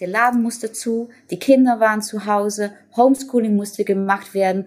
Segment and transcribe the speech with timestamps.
[0.00, 4.66] der Laden musste zu, die Kinder waren zu Hause, Homeschooling musste gemacht werden.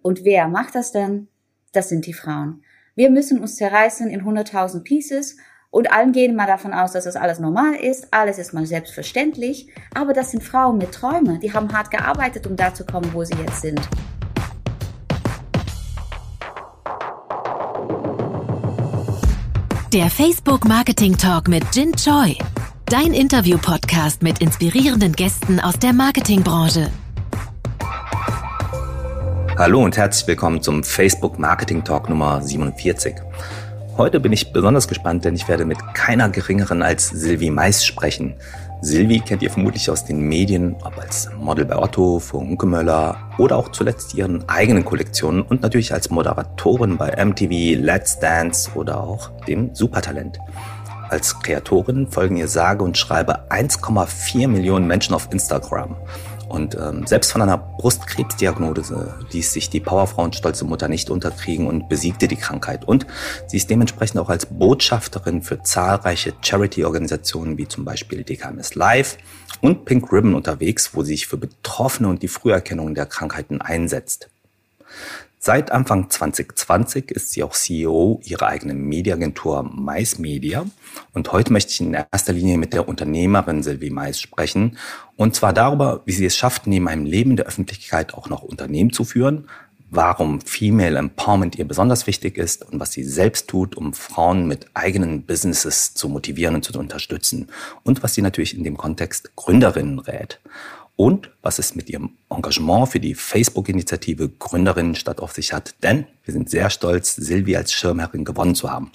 [0.00, 1.26] Und wer macht das denn?
[1.72, 2.62] Das sind die Frauen.
[2.94, 5.36] Wir müssen uns zerreißen in 100.000 Pieces
[5.70, 9.68] und allen gehen mal davon aus, dass das alles normal ist, alles ist mal selbstverständlich.
[9.94, 13.24] Aber das sind Frauen mit Träumen, die haben hart gearbeitet, um da zu kommen, wo
[13.24, 13.80] sie jetzt sind.
[19.92, 22.36] Der Facebook Marketing Talk mit Jin Choi.
[22.90, 26.90] Dein Interview-Podcast mit inspirierenden Gästen aus der Marketingbranche.
[29.56, 33.14] Hallo und herzlich willkommen zum Facebook Marketing Talk Nummer 47.
[33.96, 38.34] Heute bin ich besonders gespannt, denn ich werde mit keiner geringeren als Sylvie Mais sprechen.
[38.82, 43.56] Sylvie kennt ihr vermutlich aus den Medien, ob als Model bei Otto, für Unkemöller oder
[43.56, 49.30] auch zuletzt ihren eigenen Kollektionen und natürlich als Moderatorin bei MTV, Let's Dance oder auch
[49.46, 50.40] dem Supertalent.
[51.10, 55.96] Als Kreatorin folgen ihr sage und schreibe 1,4 Millionen Menschen auf Instagram.
[56.48, 61.66] Und ähm, selbst von einer Brustkrebsdiagnose ließ sich die Powerfrau und stolze Mutter nicht unterkriegen
[61.66, 62.84] und besiegte die Krankheit.
[62.84, 63.08] Und
[63.48, 69.18] sie ist dementsprechend auch als Botschafterin für zahlreiche Charity-Organisationen wie zum Beispiel DKMS Live
[69.60, 74.28] und Pink Ribbon unterwegs, wo sie sich für Betroffene und die Früherkennung der Krankheiten einsetzt.
[75.42, 80.66] Seit Anfang 2020 ist sie auch CEO ihrer eigenen Mediaagentur Mais Media.
[81.14, 84.76] Und heute möchte ich in erster Linie mit der Unternehmerin Sylvie Mais sprechen.
[85.16, 88.92] Und zwar darüber, wie sie es schafft, neben einem Leben der Öffentlichkeit auch noch Unternehmen
[88.92, 89.48] zu führen,
[89.88, 94.66] warum Female Empowerment ihr besonders wichtig ist und was sie selbst tut, um Frauen mit
[94.74, 97.48] eigenen Businesses zu motivieren und zu unterstützen.
[97.82, 100.38] Und was sie natürlich in dem Kontext Gründerinnen rät
[101.00, 105.74] und was es mit ihrem Engagement für die Facebook-Initiative Gründerinnen statt auf sich hat.
[105.82, 108.92] Denn wir sind sehr stolz, Silvi als Schirmherrin gewonnen zu haben.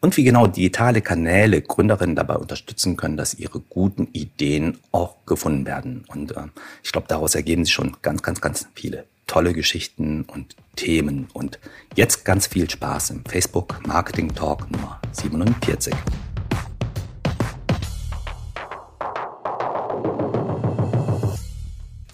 [0.00, 5.66] Und wie genau digitale Kanäle Gründerinnen dabei unterstützen können, dass ihre guten Ideen auch gefunden
[5.66, 6.04] werden.
[6.08, 6.48] Und äh,
[6.82, 11.28] ich glaube, daraus ergeben sich schon ganz, ganz, ganz viele tolle Geschichten und Themen.
[11.32, 11.60] Und
[11.94, 15.94] jetzt ganz viel Spaß im Facebook Marketing Talk Nummer 47.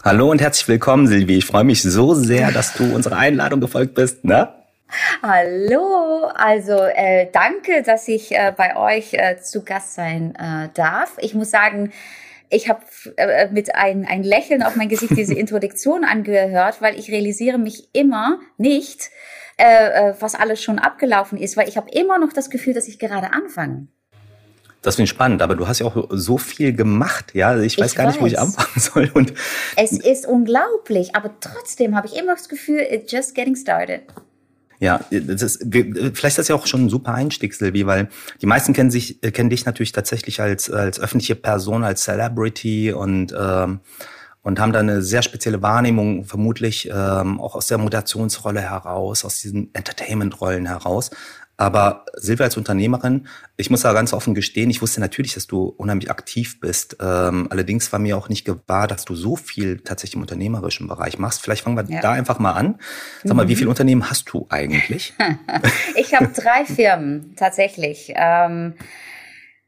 [0.04, 1.38] Hallo und herzlich willkommen, Silvi.
[1.38, 4.24] Ich freue mich so sehr, dass du unserer Einladung gefolgt bist.
[4.24, 4.52] Ne?
[5.22, 11.18] Hallo, also äh, danke, dass ich äh, bei euch äh, zu Gast sein äh, darf.
[11.20, 11.92] Ich muss sagen,
[12.50, 12.80] ich habe
[13.16, 17.88] äh, mit ein, ein Lächeln auf mein Gesicht diese Introduktion angehört, weil ich realisiere mich
[17.92, 19.10] immer nicht,
[19.56, 22.88] äh, äh, was alles schon abgelaufen ist, weil ich habe immer noch das Gefühl, dass
[22.88, 23.86] ich gerade anfange.
[24.82, 27.48] Das finde ich spannend, aber du hast ja auch so viel gemacht, ja.
[27.50, 28.14] Also ich weiß ich gar weiß.
[28.14, 29.10] nicht, wo ich anfangen soll.
[29.14, 29.32] Und
[29.76, 34.02] es ist unglaublich, aber trotzdem habe ich immer das Gefühl, it's just getting started.
[34.82, 38.08] Ja, das ist, vielleicht ist das ja auch schon ein super Einstieg, Silvi, weil
[38.40, 43.32] die meisten kennen sich, kennen dich natürlich tatsächlich als, als öffentliche Person, als Celebrity und,
[43.38, 43.78] ähm,
[44.42, 49.40] und haben da eine sehr spezielle Wahrnehmung, vermutlich ähm, auch aus der Moderationsrolle heraus, aus
[49.40, 51.10] diesen Entertainment-Rollen heraus.
[51.62, 55.66] Aber Silvia als Unternehmerin, ich muss da ganz offen gestehen, ich wusste natürlich, dass du
[55.66, 56.96] unheimlich aktiv bist.
[57.00, 61.20] Ähm, allerdings war mir auch nicht gewahr, dass du so viel tatsächlich im unternehmerischen Bereich
[61.20, 61.40] machst.
[61.40, 62.00] Vielleicht fangen wir ja.
[62.00, 62.80] da einfach mal an.
[63.22, 63.48] Sag mal, mhm.
[63.50, 65.14] wie viele Unternehmen hast du eigentlich?
[65.94, 68.12] ich habe drei Firmen tatsächlich.
[68.16, 68.74] Ähm,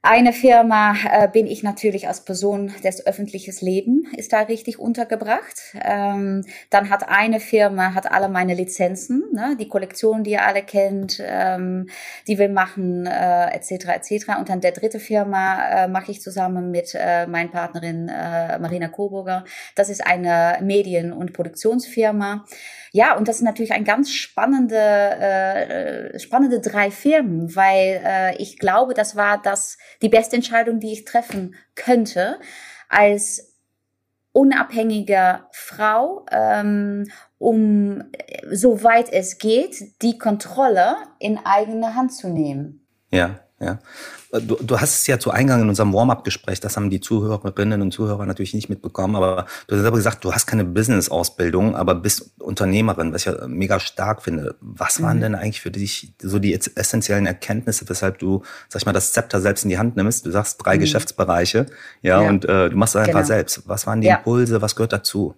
[0.05, 5.59] eine Firma äh, bin ich natürlich als Person des öffentlichen Lebens, ist da richtig untergebracht.
[5.83, 10.63] Ähm, dann hat eine Firma hat alle meine Lizenzen, ne, die Kollektion, die ihr alle
[10.63, 11.89] kennt, ähm,
[12.29, 13.87] die wir machen, äh, etc.
[13.95, 14.39] etc.
[14.39, 18.89] Und dann der dritte Firma äh, mache ich zusammen mit äh, meiner Partnerin äh, Marina
[18.89, 19.45] Coburger.
[19.75, 22.45] Das ist eine Medien- und Produktionsfirma.
[22.97, 28.61] Ja, und das ist natürlich ein ganz spannende, äh, spannende drei Firmen, weil äh, ich
[28.61, 32.39] glaube, das war das die beste Entscheidung, die ich treffen könnte
[32.89, 33.59] als
[34.31, 38.05] unabhängige Frau, ähm, um
[38.53, 42.87] soweit es geht, die Kontrolle in eigene Hand zu nehmen.
[43.11, 43.79] Ja, ja.
[44.41, 47.93] Du, du hast es ja zu Eingang in unserem Warm-up-Gespräch, das haben die Zuhörerinnen und
[47.93, 52.33] Zuhörer natürlich nicht mitbekommen, aber du hast aber gesagt, du hast keine Business-Ausbildung, aber bist
[52.41, 54.57] Unternehmerin, was ich ja mega stark finde.
[54.61, 55.23] Was waren mhm.
[55.23, 59.41] denn eigentlich für dich so die essentiellen Erkenntnisse, weshalb du, sag ich mal, das Zepter
[59.41, 60.27] selbst in die Hand nimmst?
[60.27, 60.81] Du sagst drei mhm.
[60.81, 61.67] Geschäftsbereiche,
[62.03, 63.27] ja, ja, und äh, du machst es einfach genau.
[63.27, 63.63] selbst.
[63.69, 64.17] Was waren die ja.
[64.17, 65.37] Impulse, was gehört dazu?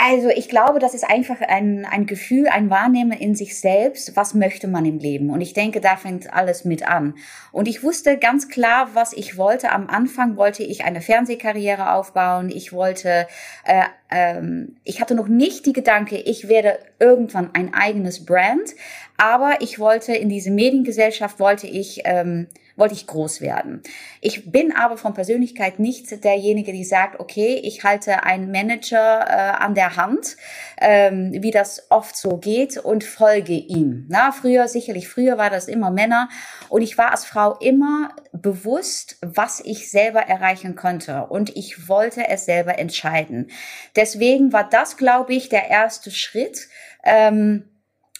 [0.00, 4.32] Also ich glaube, das ist einfach ein, ein Gefühl, ein Wahrnehmen in sich selbst, was
[4.32, 5.28] möchte man im Leben.
[5.30, 7.14] Und ich denke, da fängt alles mit an.
[7.50, 9.72] Und ich wusste ganz klar, was ich wollte.
[9.72, 12.48] Am Anfang wollte ich eine Fernsehkarriere aufbauen.
[12.48, 13.26] Ich wollte,
[13.64, 18.76] äh, ähm, ich hatte noch nicht die Gedanke, ich werde irgendwann ein eigenes Brand.
[19.16, 22.02] Aber ich wollte in diese Mediengesellschaft, wollte ich...
[22.04, 22.46] Ähm,
[22.78, 23.82] wollte ich groß werden.
[24.20, 29.62] Ich bin aber von Persönlichkeit nicht derjenige, die sagt, okay, ich halte einen Manager äh,
[29.62, 30.36] an der Hand,
[30.80, 34.06] ähm, wie das oft so geht und folge ihm.
[34.08, 36.28] Na, früher, sicherlich früher war das immer Männer
[36.68, 42.28] und ich war als Frau immer bewusst, was ich selber erreichen konnte und ich wollte
[42.28, 43.50] es selber entscheiden.
[43.96, 46.68] Deswegen war das, glaube ich, der erste Schritt.
[47.04, 47.64] Ähm,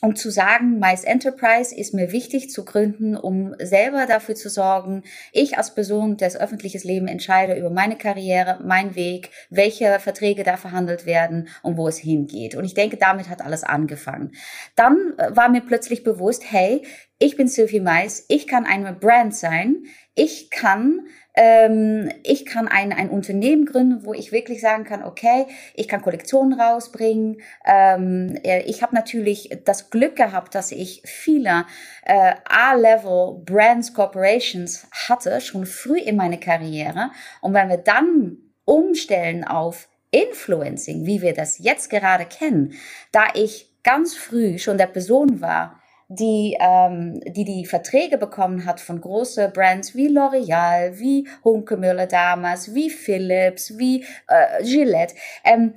[0.00, 5.02] um zu sagen, Mais Enterprise ist mir wichtig zu gründen, um selber dafür zu sorgen,
[5.32, 10.56] ich als Person, das öffentliches Leben entscheide über meine Karriere, meinen Weg, welche Verträge da
[10.56, 12.54] verhandelt werden und wo es hingeht.
[12.54, 14.32] Und ich denke, damit hat alles angefangen.
[14.76, 16.82] Dann äh, war mir plötzlich bewusst, hey,
[17.18, 19.84] ich bin Sylvie Mais, ich kann eine Brand sein,
[20.14, 21.06] ich kann
[21.40, 26.02] ähm, ich kann ein, ein Unternehmen gründen, wo ich wirklich sagen kann, okay, ich kann
[26.02, 27.40] Kollektionen rausbringen.
[27.64, 31.64] Ähm, äh, ich habe natürlich das Glück gehabt, dass ich viele
[32.04, 37.12] äh, A-Level Brands, Corporations hatte, schon früh in meiner Karriere.
[37.40, 42.74] Und wenn wir dann umstellen auf Influencing, wie wir das jetzt gerade kennen,
[43.12, 45.77] da ich ganz früh schon der Person war,
[46.08, 52.74] die, ähm, die die Verträge bekommen hat von großen Brands wie L'Oreal, wie Hunkemüller damals,
[52.74, 55.14] wie Philips, wie äh, Gillette.
[55.44, 55.74] Ähm,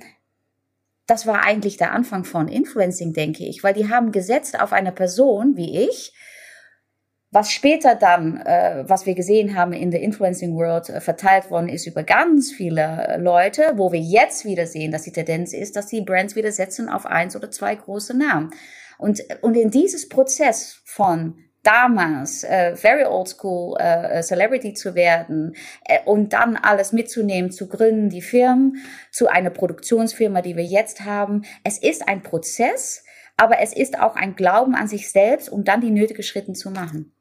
[1.06, 4.92] das war eigentlich der Anfang von Influencing, denke ich, weil die haben gesetzt auf eine
[4.92, 6.14] Person wie ich,
[7.30, 11.68] was später dann, äh, was wir gesehen haben in der Influencing World, äh, verteilt worden
[11.68, 15.76] ist über ganz viele äh, Leute, wo wir jetzt wieder sehen, dass die Tendenz ist,
[15.76, 18.50] dass die Brands wieder setzen auf eins oder zwei große Namen.
[18.98, 25.54] Und, und in dieses Prozess von damals äh, very old school äh, Celebrity zu werden
[25.84, 28.78] äh, und dann alles mitzunehmen, zu gründen, die Firmen,
[29.10, 31.42] zu einer Produktionsfirma, die wir jetzt haben.
[31.64, 33.04] Es ist ein Prozess,
[33.36, 36.70] aber es ist auch ein Glauben an sich selbst, um dann die nötigen Schritte zu
[36.70, 37.11] machen.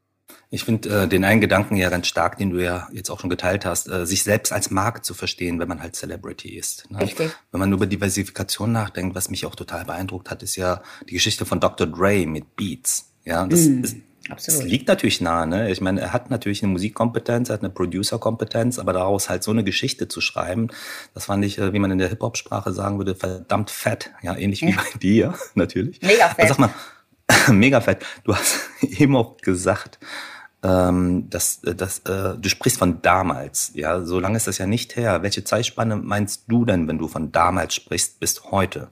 [0.50, 3.30] Ich finde äh, den einen Gedanken ja ganz stark, den du ja jetzt auch schon
[3.30, 6.90] geteilt hast, äh, sich selbst als Marke zu verstehen, wenn man halt Celebrity ist.
[6.92, 7.02] Ne?
[7.02, 7.32] Richtig.
[7.52, 11.46] Wenn man über Diversifikation nachdenkt, was mich auch total beeindruckt hat, ist ja die Geschichte
[11.46, 11.88] von Dr.
[11.88, 13.12] Dre mit Beats.
[13.24, 13.84] Ja, das mm.
[13.84, 13.96] ist
[14.30, 14.62] Absolut.
[14.62, 15.48] Das liegt natürlich nahe.
[15.48, 15.72] Ne?
[15.72, 19.52] Ich meine, er hat natürlich eine Musikkompetenz, er hat eine Producer-Kompetenz, aber daraus halt so
[19.52, 20.70] eine Geschichte zu schreiben,
[21.14, 24.12] das fand ich, äh, wie man in der Hip-Hop-Sprache sagen würde, verdammt fett.
[24.22, 26.02] Ja, ähnlich wie bei dir natürlich.
[26.02, 26.40] Mega fett.
[26.40, 26.70] Also sag mal,
[27.52, 28.06] mega fett.
[28.24, 30.00] Du hast eben auch gesagt,
[30.64, 33.72] ähm, dass, dass äh, du sprichst von damals.
[33.74, 35.24] Ja, so lange ist das ja nicht her.
[35.24, 38.92] Welche Zeitspanne meinst du denn, wenn du von damals sprichst, bis heute?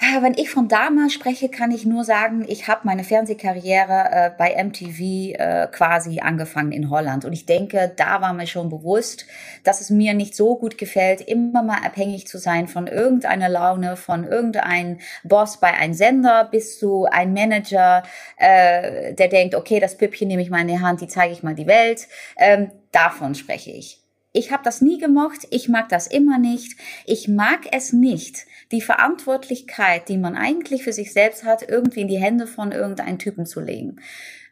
[0.00, 4.62] Wenn ich von damals spreche, kann ich nur sagen, ich habe meine Fernsehkarriere äh, bei
[4.62, 7.24] MTV äh, quasi angefangen in Holland.
[7.24, 9.26] Und ich denke, da war mir schon bewusst,
[9.64, 13.96] dass es mir nicht so gut gefällt, immer mal abhängig zu sein von irgendeiner Laune,
[13.96, 18.04] von irgendeinem Boss bei einem Sender bis zu einem Manager,
[18.36, 21.42] äh, der denkt, okay, das Püppchen nehme ich mal in die Hand, die zeige ich
[21.42, 22.06] mal die Welt.
[22.36, 24.00] Ähm, davon spreche ich.
[24.32, 26.78] Ich habe das nie gemocht, ich mag das immer nicht.
[27.06, 32.08] Ich mag es nicht, die Verantwortlichkeit, die man eigentlich für sich selbst hat, irgendwie in
[32.08, 34.00] die Hände von irgendeinem Typen zu legen.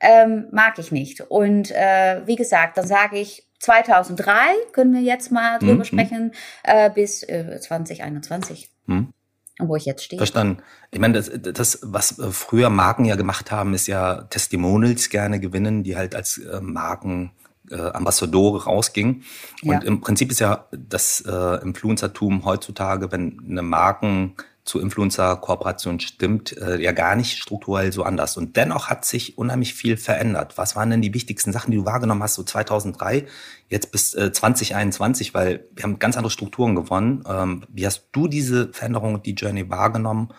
[0.00, 1.20] Ähm, mag ich nicht.
[1.20, 4.32] Und äh, wie gesagt, dann sage ich 2003,
[4.72, 5.84] können wir jetzt mal drüber mhm.
[5.84, 6.32] sprechen,
[6.62, 8.70] äh, bis äh, 2021.
[8.86, 9.12] Mhm
[9.58, 10.18] wo ich jetzt stehe.
[10.18, 10.62] Verstanden.
[10.90, 15.40] Ich meine, das, das, was äh, früher Marken ja gemacht haben, ist ja Testimonials gerne
[15.40, 17.32] gewinnen, die halt als äh, Marken
[17.70, 19.22] äh, Ambassadore rausging.
[19.62, 19.80] Und ja.
[19.80, 24.34] im Prinzip ist ja das äh, Influencertum heutzutage, wenn eine Marken
[24.66, 28.36] zu Influencer-Kooperation stimmt, äh, ja gar nicht strukturell so anders.
[28.36, 30.58] Und dennoch hat sich unheimlich viel verändert.
[30.58, 33.26] Was waren denn die wichtigsten Sachen, die du wahrgenommen hast, so 2003,
[33.68, 35.34] jetzt bis äh, 2021?
[35.34, 37.22] Weil wir haben ganz andere Strukturen gewonnen.
[37.28, 40.30] Ähm, wie hast du diese Veränderung, die Journey wahrgenommen?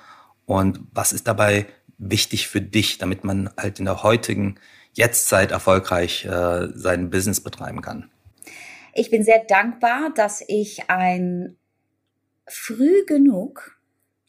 [0.45, 1.65] Und was ist dabei
[1.97, 4.55] wichtig für dich, damit man halt in der heutigen
[4.97, 8.09] Jetztzeit erfolgreich äh, sein Business betreiben kann?
[8.93, 11.55] Ich bin sehr dankbar, dass ich ein
[12.47, 13.79] früh genug,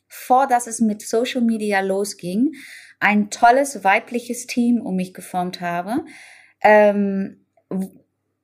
[0.08, 2.52] vor dass es mit Social Media losging,
[3.00, 6.04] ein tolles weibliches Team um mich geformt habe,
[6.60, 7.46] ähm,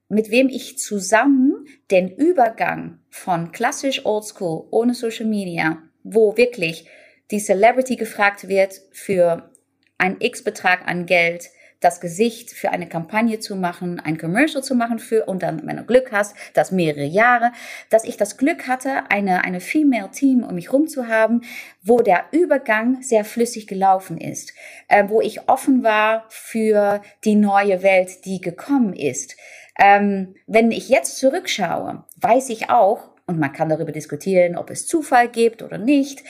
[0.09, 6.89] mit wem ich zusammen den Übergang von klassisch Oldschool ohne Social Media, wo wirklich
[7.31, 9.51] die Celebrity gefragt wird für
[9.99, 11.51] ein X-Betrag an Geld,
[11.85, 15.77] das Gesicht für eine Kampagne zu machen, ein Commercial zu machen für und dann, wenn
[15.77, 17.53] du Glück hast, das mehrere Jahre,
[17.91, 21.43] dass ich das Glück hatte, eine, eine Female Team um mich rum zu haben,
[21.83, 24.55] wo der Übergang sehr flüssig gelaufen ist,
[24.89, 29.37] äh, wo ich offen war für die neue Welt, die gekommen ist.
[29.79, 34.87] Ähm, wenn ich jetzt zurückschaue, weiß ich auch, und man kann darüber diskutieren, ob es
[34.87, 36.23] Zufall gibt oder nicht,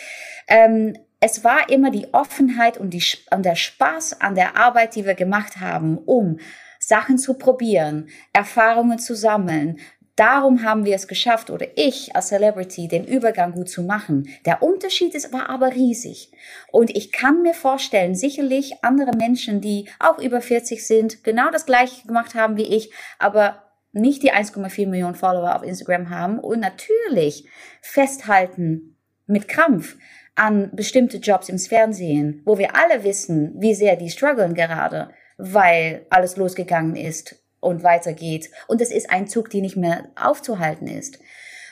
[0.48, 5.06] ähm, es war immer die Offenheit und, die, und der Spaß an der Arbeit, die
[5.06, 6.38] wir gemacht haben, um
[6.78, 9.78] Sachen zu probieren, Erfahrungen zu sammeln,
[10.16, 14.28] Darum haben wir es geschafft, oder ich als Celebrity, den Übergang gut zu machen.
[14.46, 16.30] Der Unterschied ist, war aber riesig.
[16.70, 21.66] Und ich kann mir vorstellen, sicherlich andere Menschen, die auch über 40 sind, genau das
[21.66, 26.60] gleiche gemacht haben wie ich, aber nicht die 1,4 Millionen Follower auf Instagram haben und
[26.60, 27.48] natürlich
[27.82, 29.96] festhalten mit Krampf
[30.36, 36.06] an bestimmte Jobs im Fernsehen, wo wir alle wissen, wie sehr die strugglen gerade, weil
[36.10, 38.50] alles losgegangen ist und weitergeht.
[38.66, 41.18] Und es ist ein Zug, der nicht mehr aufzuhalten ist.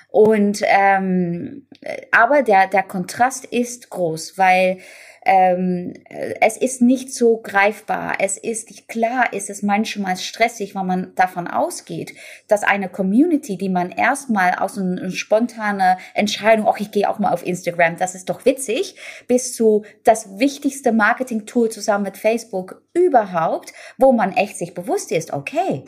[0.09, 1.67] Und ähm,
[2.11, 4.79] aber der der Kontrast ist groß, weil
[5.25, 5.95] ähm,
[6.41, 8.15] es ist nicht so greifbar.
[8.19, 12.15] Es ist klar, ist es manchmal stressig, weil man davon ausgeht,
[12.49, 17.33] dass eine Community, die man erstmal aus einer spontanen Entscheidung, auch ich gehe auch mal
[17.33, 18.97] auf Instagram, das ist doch witzig,
[19.29, 25.33] bis zu das wichtigste Marketing-Tool zusammen mit Facebook überhaupt, wo man echt sich bewusst ist,
[25.33, 25.85] okay,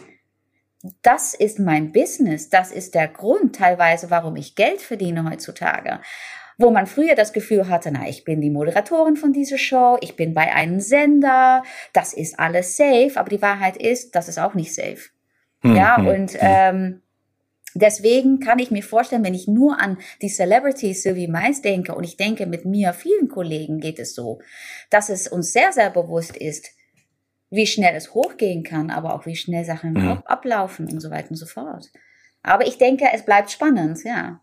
[1.03, 6.01] das ist mein Business, das ist der Grund teilweise, warum ich Geld verdiene heutzutage
[6.59, 10.17] wo man früher das Gefühl hatte, na, ich bin die Moderatorin von dieser Show, ich
[10.17, 14.55] bin bei einem Sender, das ist alles safe, aber die Wahrheit ist, das ist auch
[14.55, 15.11] nicht safe.
[15.61, 16.39] Hm, ja, hm, und hm.
[16.41, 17.03] ähm,
[17.75, 22.05] deswegen kann ich mir vorstellen, wenn ich nur an die Celebrities Sylvie Mais denke und
[22.05, 24.41] ich denke, mit mir, vielen Kollegen geht es so,
[24.91, 26.71] dass es uns sehr, sehr bewusst ist,
[27.51, 30.23] wie schnell es hochgehen kann, aber auch wie schnell Sachen hm.
[30.25, 31.91] ablaufen und so weiter und so fort.
[32.43, 34.41] Aber ich denke, es bleibt spannend, ja.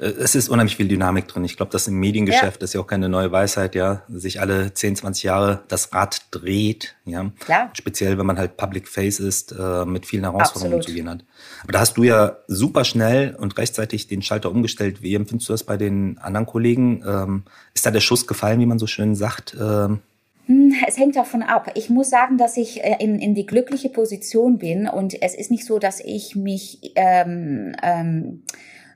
[0.00, 1.44] Äh, es ist unheimlich viel Dynamik drin.
[1.44, 2.64] Ich glaube, das im Mediengeschäft ja.
[2.64, 6.96] ist ja auch keine neue Weisheit, ja, sich alle 10, 20 Jahre das Rad dreht,
[7.04, 7.30] ja.
[7.40, 7.70] Klar.
[7.74, 10.84] Speziell, wenn man halt Public Face ist, äh, mit vielen Herausforderungen Absolut.
[10.84, 11.24] zu gehen hat.
[11.62, 15.02] Aber da hast du ja super schnell und rechtzeitig den Schalter umgestellt.
[15.02, 17.04] Wie empfindest du das bei den anderen Kollegen?
[17.06, 17.42] Ähm,
[17.74, 19.56] ist da der Schuss gefallen, wie man so schön sagt?
[19.60, 20.00] Ähm,
[20.46, 21.70] hm, es hängt davon ab.
[21.74, 25.50] Ich muss sagen, dass ich äh, in, in die glückliche Position bin und es ist
[25.50, 28.42] nicht so, dass ich mich ähm, ähm,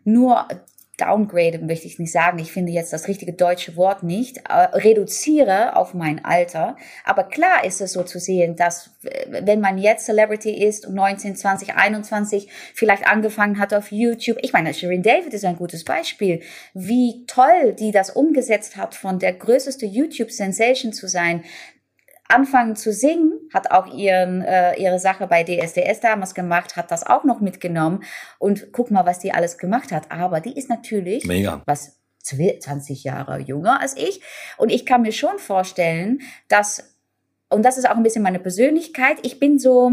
[0.05, 0.49] nur
[0.97, 2.39] downgrade, möchte ich nicht sagen.
[2.39, 4.39] Ich finde jetzt das richtige deutsche Wort nicht.
[4.49, 6.77] Äh, reduziere auf mein Alter.
[7.05, 11.37] Aber klar ist es so zu sehen, dass äh, wenn man jetzt Celebrity ist, 19,
[11.37, 14.39] 20, 21, vielleicht angefangen hat auf YouTube.
[14.43, 16.41] Ich meine, Shirin David ist ein gutes Beispiel.
[16.75, 21.45] Wie toll die das umgesetzt hat, von der größte YouTube-Sensation zu sein,
[22.29, 27.07] anfangen zu singen, hat auch ihren, äh, ihre Sache bei DSDS damals gemacht, hat das
[27.07, 28.03] auch noch mitgenommen
[28.39, 30.11] und guck mal, was die alles gemacht hat.
[30.11, 31.63] Aber die ist natürlich Mega.
[31.67, 34.23] was 20 Jahre jünger als ich
[34.57, 36.95] und ich kann mir schon vorstellen, dass
[37.51, 39.19] und das ist auch ein bisschen meine Persönlichkeit.
[39.23, 39.93] Ich bin so,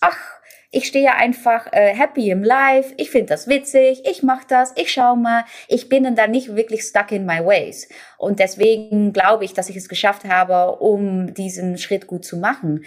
[0.00, 0.40] ach,
[0.74, 4.90] ich stehe einfach äh, happy im Life, ich finde das witzig, ich mache das, ich
[4.90, 7.88] schaue mal, ich bin dann nicht wirklich stuck in my ways.
[8.16, 12.84] Und deswegen glaube ich, dass ich es geschafft habe, um diesen Schritt gut zu machen.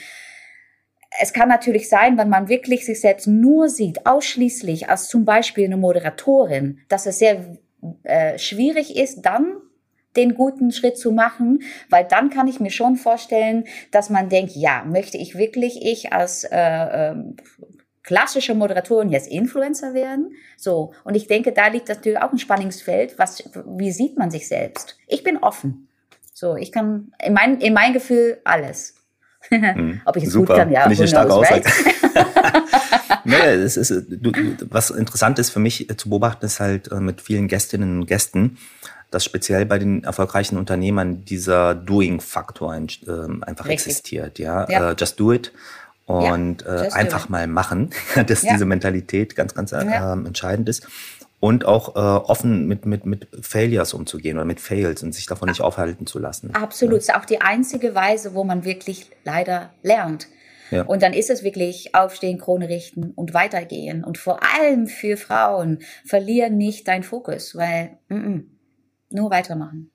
[1.22, 5.66] Es kann natürlich sein, wenn man wirklich sich selbst nur sieht, ausschließlich als zum Beispiel
[5.66, 7.58] eine Moderatorin, dass es sehr
[8.02, 9.62] äh, schwierig ist, dann
[10.16, 14.54] den guten Schritt zu machen, weil dann kann ich mir schon vorstellen, dass man denkt,
[14.56, 16.58] ja, möchte ich wirklich ich als äh,
[17.12, 17.16] äh,
[18.06, 20.36] klassische Moderatoren jetzt Influencer werden.
[20.58, 20.94] So.
[21.04, 23.18] Und ich denke, da liegt natürlich auch ein Spannungsfeld.
[23.18, 24.98] Was, wie sieht man sich selbst?
[25.08, 25.88] Ich bin offen.
[26.34, 28.94] So, ich kann, in mein, in mein Gefühl, alles.
[29.50, 30.82] Hm, Ob ich es gut kann, ja.
[30.82, 31.62] Finde ich eine starke Aussage.
[33.26, 34.32] nee, es ist, du,
[34.72, 38.58] was interessant ist für mich zu beobachten, ist halt äh, mit vielen Gästinnen und Gästen,
[39.12, 43.72] dass speziell bei den erfolgreichen Unternehmern dieser Doing-Faktor äh, einfach Richtig.
[43.72, 44.40] existiert.
[44.40, 44.92] Ja, ja.
[44.92, 45.52] Uh, just do it
[46.06, 47.90] und ja, äh, einfach mal machen,
[48.28, 48.54] dass ja.
[48.54, 50.14] diese Mentalität ganz, ganz äh, ja.
[50.14, 50.88] ähm, entscheidend ist.
[51.40, 55.50] Und auch äh, offen mit, mit, mit Failures umzugehen oder mit Fails und sich davon
[55.50, 56.56] nicht aufhalten zu lassen.
[56.56, 56.98] Absolut.
[56.98, 60.28] Das ist auch die einzige Weise, wo man wirklich leider lernt.
[60.72, 60.84] Ja.
[60.84, 64.04] Und dann ist es wirklich aufstehen, Krone richten und weitergehen.
[64.04, 68.44] Und vor allem für Frauen, verlier nicht deinen Fokus, weil mm -mm,
[69.12, 69.92] nur weitermachen.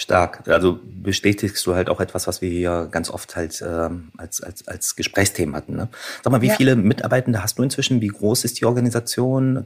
[0.00, 0.46] Stark.
[0.46, 4.68] Also bestätigst du halt auch etwas, was wir hier ganz oft halt ähm, als, als,
[4.68, 5.74] als Gesprächsthemen hatten.
[5.74, 5.88] Ne?
[6.22, 6.54] Sag mal, wie ja.
[6.54, 8.00] viele Mitarbeitende hast du inzwischen?
[8.00, 9.64] Wie groß ist die Organisation?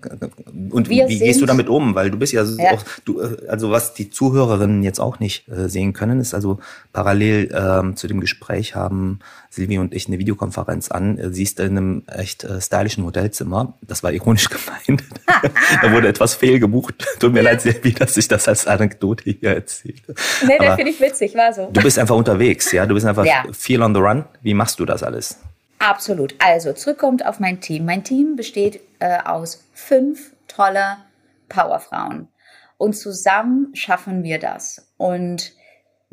[0.71, 1.95] Und wir wie gehst du damit um?
[1.95, 2.73] Weil du bist ja, ja.
[2.73, 6.61] auch, du, äh, also was die Zuhörerinnen jetzt auch nicht äh, sehen können, ist also
[6.95, 9.19] parallel ähm, zu dem Gespräch haben
[9.53, 11.19] Silvi und ich eine Videokonferenz an.
[11.19, 13.75] Äh, sie ist in einem echt äh, stylischen Hotelzimmer.
[13.83, 14.49] Das war ironisch
[14.87, 15.05] gemeint.
[15.83, 17.07] da wurde etwas fehlgebucht.
[17.21, 20.01] Tut mir leid, Silvi, dass ich das als Anekdote hier erzähle.
[20.47, 21.69] Nee, das finde ich witzig, war so.
[21.71, 22.87] Du bist einfach unterwegs, ja?
[22.87, 23.45] Du bist einfach ja.
[23.53, 24.25] viel on the run.
[24.41, 25.39] Wie machst du das alles?
[25.79, 26.35] Absolut.
[26.39, 27.85] Also, zurückkommt auf mein Team.
[27.85, 30.99] Mein Team besteht äh, aus fünf toller
[31.51, 32.29] Powerfrauen.
[32.79, 34.89] Und zusammen schaffen wir das.
[34.97, 35.53] Und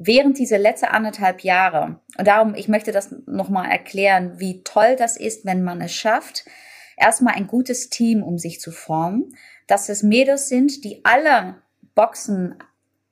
[0.02, 5.18] während dieser letzten anderthalb Jahre, und darum, ich möchte das nochmal erklären, wie toll das
[5.18, 6.46] ist, wenn man es schafft,
[6.96, 9.36] erstmal ein gutes Team um sich zu formen,
[9.68, 11.62] dass es Mädels sind, die alle
[11.96, 12.56] Boxen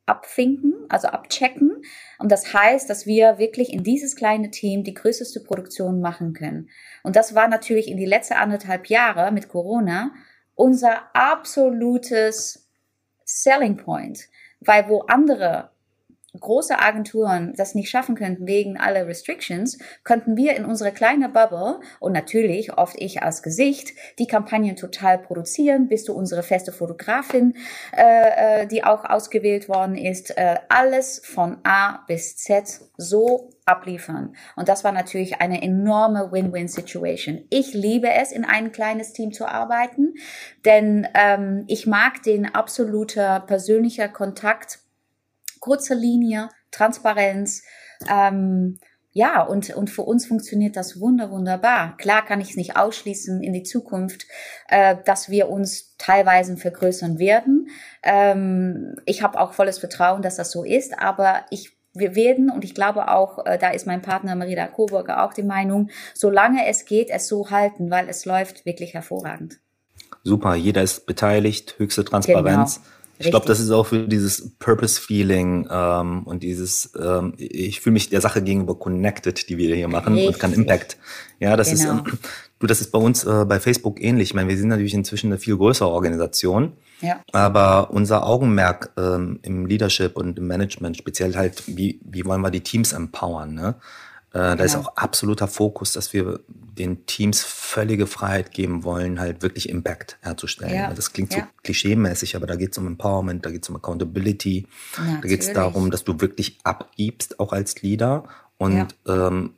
[0.05, 1.83] abfinken, also abchecken.
[2.19, 6.69] Und das heißt, dass wir wirklich in dieses kleine Team die größte Produktion machen können.
[7.03, 10.13] Und das war natürlich in die letzten anderthalb Jahre mit Corona
[10.55, 12.69] unser absolutes
[13.25, 14.29] Selling Point,
[14.61, 15.71] weil wo andere
[16.39, 21.79] große Agenturen das nicht schaffen könnten wegen aller Restrictions, könnten wir in unserer kleinen Bubble
[21.99, 27.55] und natürlich oft ich als Gesicht die Kampagnen total produzieren, bist du unsere feste Fotografin,
[27.95, 34.35] äh, äh, die auch ausgewählt worden ist, äh, alles von A bis Z so abliefern.
[34.55, 37.45] Und das war natürlich eine enorme Win-Win-Situation.
[37.49, 40.15] Ich liebe es, in ein kleines Team zu arbeiten,
[40.65, 44.79] denn ähm, ich mag den absoluter persönlicher Kontakt
[45.67, 47.61] kurze Linie, Transparenz.
[48.09, 48.79] Ähm,
[49.11, 51.97] ja, und, und für uns funktioniert das wunder, wunderbar.
[51.97, 54.27] Klar kann ich es nicht ausschließen in die Zukunft,
[54.69, 57.67] äh, dass wir uns teilweise vergrößern werden.
[58.01, 62.63] Ähm, ich habe auch volles Vertrauen, dass das so ist, aber ich wir werden, und
[62.63, 66.85] ich glaube auch, äh, da ist mein Partner Marida Coburger auch die Meinung, solange es
[66.85, 69.57] geht, es so halten, weil es läuft wirklich hervorragend.
[70.23, 72.75] Super, jeder ist beteiligt, höchste Transparenz.
[72.75, 72.96] Genau.
[73.19, 78.09] Ich glaube, das ist auch für dieses Purpose-Feeling ähm, und dieses, ähm, ich fühle mich
[78.09, 80.35] der Sache gegenüber connected, die wir hier machen Richtig.
[80.35, 80.97] und kann Impact.
[81.39, 81.81] Ja, das genau.
[81.81, 82.19] ist, ähm,
[82.59, 84.29] du, das ist bei uns äh, bei Facebook ähnlich.
[84.29, 86.73] Ich meine, wir sind natürlich inzwischen eine viel größere Organisation.
[87.01, 87.21] Ja.
[87.31, 92.51] Aber unser Augenmerk ähm, im Leadership und im Management, speziell halt, wie, wie wollen wir
[92.51, 93.75] die Teams empowern, ne?
[94.37, 94.65] Äh, da genau.
[94.65, 100.19] ist auch absoluter Fokus, dass wir den Teams völlige Freiheit geben wollen, halt wirklich Impact
[100.21, 100.75] herzustellen.
[100.75, 100.93] Ja.
[100.93, 101.39] Das klingt ja.
[101.39, 105.21] so klischeemäßig, aber da geht es um Empowerment, da geht es um Accountability, Natürlich.
[105.21, 108.25] da geht es darum, dass du wirklich abgibst, auch als Leader
[108.59, 108.77] und
[109.07, 109.27] ja.
[109.27, 109.55] ähm,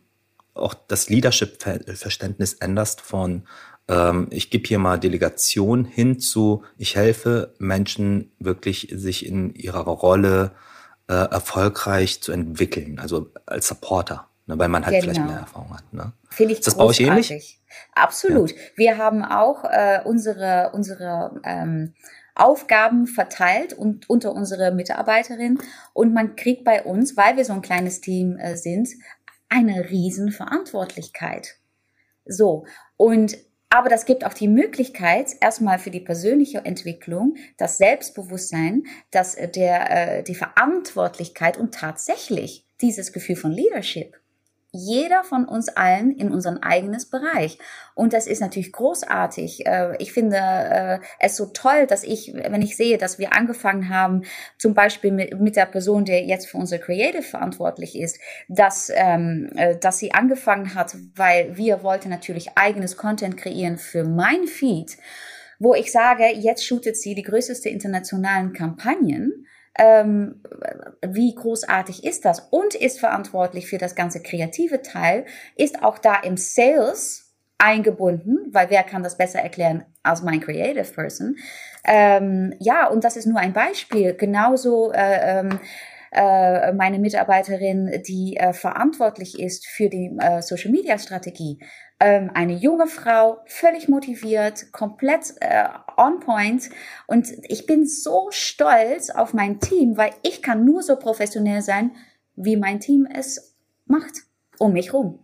[0.54, 3.44] auch das Leadership-Verständnis änderst von
[3.90, 9.82] ähm, ich gebe hier mal Delegation hin zu, ich helfe Menschen wirklich sich in ihrer
[9.82, 10.54] Rolle
[11.10, 15.14] äh, erfolgreich zu entwickeln, also als Supporter ne, weil man halt genau.
[15.14, 15.94] vielleicht mehr Erfahrung hat.
[15.94, 16.12] Ne?
[16.30, 17.62] Finde ich Ist das bei euch ähnlich?
[17.94, 18.52] Absolut.
[18.52, 18.58] Ja.
[18.76, 21.94] Wir haben auch äh, unsere, unsere ähm,
[22.36, 25.60] Aufgaben verteilt und unter unsere Mitarbeiterin
[25.94, 28.90] und man kriegt bei uns, weil wir so ein kleines Team äh, sind,
[29.50, 31.58] eine Riesenverantwortlichkeit.
[32.26, 32.66] So.
[32.98, 33.38] Und
[33.72, 39.48] aber das gibt auch die Möglichkeit, erstmal für die persönliche Entwicklung, das Selbstbewusstsein, dass äh,
[39.48, 44.19] der, äh, die Verantwortlichkeit und tatsächlich dieses Gefühl von Leadership
[44.72, 47.58] jeder von uns allen in unserem eigenes Bereich.
[47.96, 49.66] Und das ist natürlich großartig.
[49.66, 53.90] Äh, ich finde äh, es so toll, dass ich, wenn ich sehe, dass wir angefangen
[53.90, 54.24] haben,
[54.58, 59.76] zum Beispiel mit, der Person, der jetzt für unser Creative verantwortlich ist, dass, ähm, äh,
[59.78, 64.98] dass sie angefangen hat, weil wir wollten natürlich eigenes Content kreieren für mein Feed,
[65.58, 69.46] wo ich sage, jetzt shootet sie die größte internationalen Kampagnen
[69.80, 70.44] ähm,
[71.02, 76.18] wie großartig ist das und ist verantwortlich für das ganze kreative Teil, ist auch da
[76.18, 81.38] im Sales eingebunden, weil wer kann das besser erklären als mein Creative Person?
[81.86, 84.14] Ähm, ja, und das ist nur ein Beispiel.
[84.14, 85.60] Genauso äh, ähm,
[86.12, 91.60] äh, meine Mitarbeiterin, die äh, verantwortlich ist für die äh, Social Media Strategie.
[92.02, 95.66] Ähm, eine junge Frau, völlig motiviert, komplett äh,
[95.98, 96.70] on point.
[97.08, 101.92] Und ich bin so stolz auf mein Team, weil ich kann nur so professionell sein,
[102.38, 104.24] wie mein Team es macht,
[104.60, 105.20] um mich rum.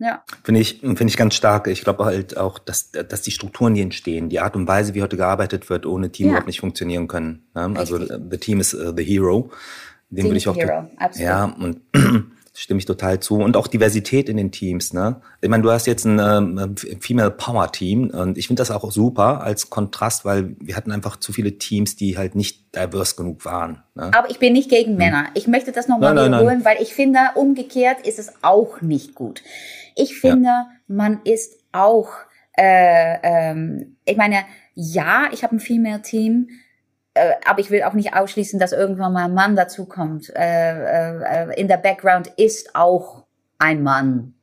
[0.00, 0.24] Ja.
[0.44, 1.66] Finde ich, finde ich ganz stark.
[1.66, 5.02] Ich glaube halt auch, dass, dass die Strukturen, die entstehen, die Art und Weise, wie
[5.02, 6.32] heute gearbeitet wird, ohne Team ja.
[6.32, 7.44] überhaupt nicht funktionieren können.
[7.54, 7.74] Ne?
[7.76, 9.50] Also, the team is uh, the hero.
[10.08, 10.56] Dem würde ich auch.
[10.56, 10.88] Hero.
[10.96, 11.28] Absolut.
[11.28, 11.82] Ja, und
[12.52, 13.36] stimme ich total zu.
[13.36, 14.92] Und auch Diversität in den Teams.
[14.92, 15.20] Ne?
[15.40, 18.90] Ich meine, du hast jetzt ein ähm, Female Power Team und ich finde das auch
[18.90, 23.44] super als Kontrast, weil wir hatten einfach zu viele Teams, die halt nicht diverse genug
[23.44, 23.82] waren.
[23.94, 24.10] Ne?
[24.14, 24.98] Aber ich bin nicht gegen hm.
[24.98, 25.26] Männer.
[25.34, 29.42] Ich möchte das nochmal wiederholen, weil ich finde, umgekehrt ist es auch nicht gut.
[29.96, 30.68] Ich finde, ja.
[30.88, 32.10] man ist auch,
[32.56, 36.48] äh, ähm, ich meine, ja, ich habe ein Female Team,
[37.14, 40.30] äh, aber ich will auch nicht ausschließen, dass irgendwann mal ein Mann dazukommt.
[40.34, 43.24] Äh, äh, in der Background ist auch
[43.58, 44.34] ein Mann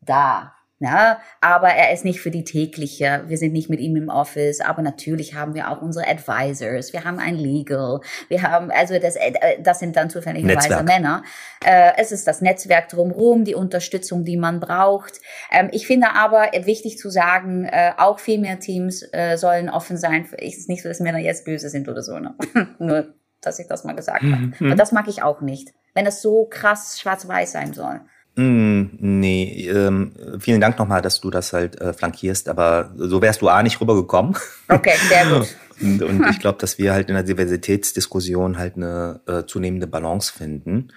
[0.00, 0.55] da.
[0.78, 3.24] Ja, aber er ist nicht für die tägliche.
[3.28, 6.92] Wir sind nicht mit ihm im Office, aber natürlich haben wir auch unsere Advisors.
[6.92, 8.00] Wir haben ein Legal.
[8.28, 11.22] Wir haben, also das, äh, das sind dann zufälligerweise Männer.
[11.64, 15.22] Äh, es ist das Netzwerk drumherum, die Unterstützung, die man braucht.
[15.50, 19.04] Ähm, ich finde aber wichtig zu sagen, äh, auch viel mehr Teams
[19.36, 20.28] sollen offen sein.
[20.38, 22.18] Es ist nicht so, dass Männer jetzt böse sind oder so.
[22.18, 22.34] Ne?
[22.78, 24.36] Nur dass ich das mal gesagt habe.
[24.36, 24.54] Mhm.
[24.60, 28.00] Aber das mag ich auch nicht, wenn es so krass schwarz-weiß sein soll.
[28.36, 33.40] Mm, nee, ähm, vielen Dank nochmal, dass du das halt äh, flankierst, aber so wärst
[33.40, 34.36] du A nicht rübergekommen.
[34.68, 35.48] Okay, sehr gut.
[35.80, 40.32] und, und ich glaube, dass wir halt in der Diversitätsdiskussion halt eine äh, zunehmende Balance
[40.32, 40.88] finden.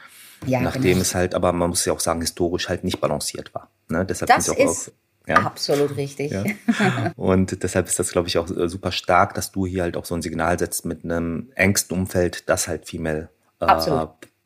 [0.46, 1.02] Ja, nachdem genau.
[1.02, 3.70] es halt, aber man muss ja auch sagen, historisch halt nicht balanciert war.
[3.90, 4.06] Ne?
[4.06, 4.92] Deshalb das ist
[5.28, 5.36] ja.
[5.38, 6.32] absolut richtig.
[6.32, 6.44] Ja.
[7.16, 10.06] Und deshalb ist das, glaube ich, auch äh, super stark, dass du hier halt auch
[10.06, 13.66] so ein Signal setzt mit einem engsten Umfeld, das halt Female äh,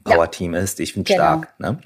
[0.03, 0.79] Power Team ist.
[0.79, 1.23] Ich finde genau.
[1.23, 1.59] stark.
[1.59, 1.79] Ne?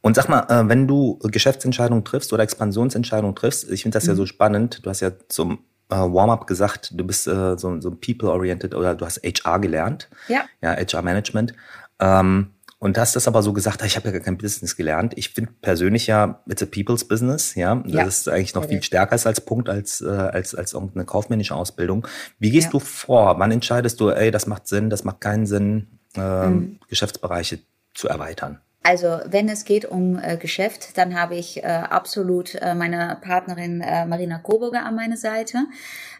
[0.00, 4.10] Und sag mal, äh, wenn du Geschäftsentscheidungen triffst oder Expansionsentscheidungen triffst, ich finde das mhm.
[4.10, 4.84] ja so spannend.
[4.84, 5.58] Du hast ja zum
[5.90, 10.08] äh, Warm-up gesagt, du bist äh, so, so people-oriented oder du hast HR gelernt.
[10.28, 10.44] Ja.
[10.62, 11.54] Ja, HR-Management.
[12.00, 15.12] Ähm, und hast das aber so gesagt, ich habe ja gar kein Business gelernt.
[15.16, 17.74] Ich finde persönlich ja, it's a people's business, ja.
[17.74, 18.04] Das ja.
[18.04, 22.06] ist eigentlich noch viel stärker als Punkt als, äh, als, als irgendeine kaufmännische Ausbildung.
[22.38, 22.70] Wie gehst ja.
[22.70, 23.40] du vor?
[23.40, 26.78] Wann entscheidest du, ey, das macht Sinn, das macht keinen Sinn, äh, mhm.
[26.86, 27.58] Geschäftsbereiche
[27.94, 28.60] zu erweitern?
[28.82, 33.80] Also wenn es geht um äh, Geschäft, dann habe ich äh, absolut äh, meine Partnerin
[33.80, 35.66] äh, Marina Coburger an meiner Seite.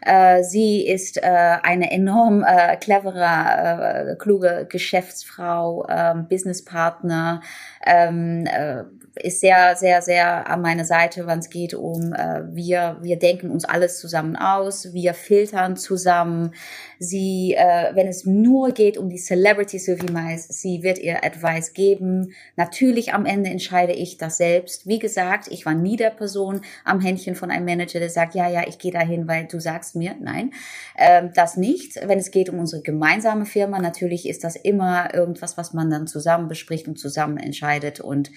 [0.01, 2.45] Äh, sie ist äh, eine enorm
[2.79, 7.41] clevere, kluge Geschäftsfrau, äh, Businesspartner,
[7.85, 8.83] ähm, äh,
[9.21, 13.65] ist sehr, sehr, sehr an meiner Seite, wenn es geht um, wir, wir denken uns
[13.65, 16.53] alles zusammen aus, wir filtern zusammen.
[17.01, 21.71] Sie, äh, wenn es nur geht um die Celebrity Sylvie Mais, sie wird ihr Advice
[21.71, 22.33] geben.
[22.57, 24.85] Natürlich am Ende entscheide ich das selbst.
[24.85, 28.49] Wie gesagt, ich war nie der Person am Händchen von einem Manager, der sagt, ja,
[28.49, 30.51] ja, ich gehe dahin, weil du sagst mir, nein,
[30.97, 31.95] ähm, das nicht.
[32.05, 36.05] Wenn es geht um unsere gemeinsame Firma, natürlich ist das immer irgendwas, was man dann
[36.05, 38.29] zusammen bespricht und zusammen entscheidet und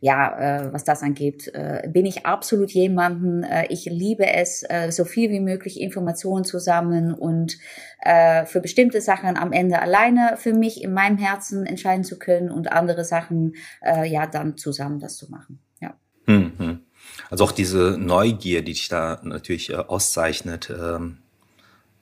[0.00, 3.42] ja, äh, was das angeht, äh, bin ich absolut jemanden.
[3.42, 7.58] Äh, ich liebe es, äh, so viel wie möglich Informationen zu sammeln und
[8.06, 12.50] äh, für bestimmte Sachen am Ende alleine für mich in meinem Herzen entscheiden zu können
[12.50, 15.58] und andere Sachen äh, ja dann zusammen das zu machen.
[15.80, 15.94] Ja.
[16.26, 16.82] Mhm.
[17.30, 21.18] Also auch diese Neugier, die dich da natürlich äh, auszeichnet, ähm,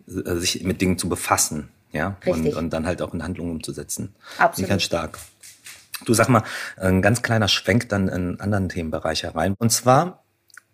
[0.06, 4.14] äh, sich mit Dingen zu befassen, ja, und, und, dann halt auch in Handlungen umzusetzen.
[4.38, 4.68] Absolut.
[4.68, 5.18] Ganz stark.
[6.04, 6.42] Du sag mal,
[6.76, 9.54] ein ganz kleiner Schwenk dann in einen anderen Themenbereich herein.
[9.58, 10.24] Und zwar,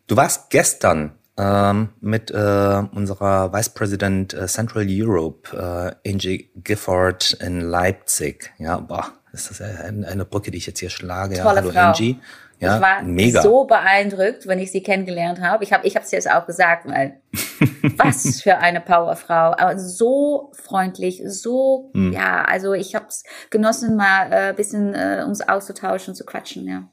[0.06, 5.56] du warst gestern ähm, mit äh, unserer Vice President äh, Central Europe,
[6.04, 8.52] äh, Angie Gifford in Leipzig.
[8.58, 11.36] Ja, boah, das ist eine, eine Brücke, die ich jetzt hier schlage.
[11.36, 11.80] Tolle ja, hallo Frau.
[11.80, 12.20] Angie.
[12.58, 13.40] Ja, ich war mega.
[13.40, 15.64] so beeindruckt, wenn ich sie kennengelernt habe.
[15.64, 17.22] Ich habe ich es jetzt auch gesagt, weil
[17.96, 22.12] was für eine Powerfrau, aber so freundlich, so mhm.
[22.12, 26.86] ja, also ich habe es genossen, mal äh, bisschen äh, uns auszutauschen, zu quatschen, ja.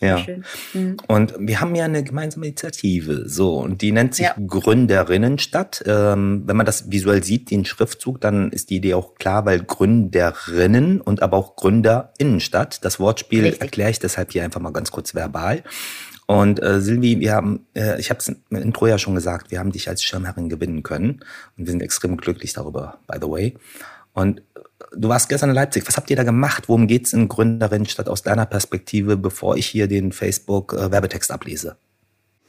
[0.00, 0.24] Ja.
[0.74, 0.98] Mhm.
[1.08, 4.34] Und wir haben ja eine gemeinsame Initiative, so, und die nennt sich ja.
[4.46, 5.84] Gründerinnenstadt.
[5.86, 9.62] Ähm, wenn man das visuell sieht, den Schriftzug, dann ist die Idee auch klar, weil
[9.62, 12.84] Gründerinnen und aber auch Gründerinnenstadt.
[12.84, 13.62] Das Wortspiel Richtig.
[13.62, 15.62] erkläre ich deshalb hier einfach mal ganz kurz verbal.
[16.26, 19.60] Und äh, Silvi, wir haben, äh, ich habe es im Intro ja schon gesagt, wir
[19.60, 21.20] haben dich als Schirmherrin gewinnen können
[21.56, 23.54] und wir sind extrem glücklich darüber, by the way.
[24.12, 24.42] Und
[24.96, 25.86] du warst gestern in Leipzig.
[25.86, 26.68] Was habt ihr da gemacht?
[26.68, 31.76] Worum geht's in Gründerin statt aus deiner Perspektive, bevor ich hier den Facebook-Werbetext ablese?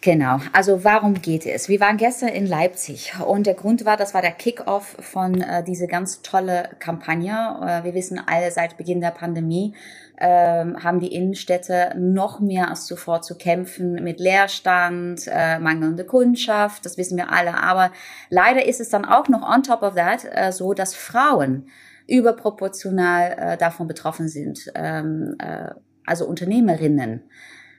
[0.02, 1.70] Genau, also warum geht es?
[1.70, 5.64] Wir waren gestern in Leipzig und der Grund war, das war der Kick-off von äh,
[5.64, 7.32] diese ganz tolle Kampagne.
[7.34, 9.74] Äh, wir wissen alle, seit Beginn der Pandemie
[10.18, 16.86] äh, haben die Innenstädte noch mehr als zuvor zu kämpfen mit Leerstand, äh, mangelnde Kundschaft,
[16.86, 17.56] das wissen wir alle.
[17.58, 17.92] Aber
[18.30, 21.70] leider ist es dann auch noch on top of that äh, so, dass Frauen
[22.08, 25.70] überproportional äh, davon betroffen sind, ähm, äh,
[26.06, 27.24] also Unternehmerinnen.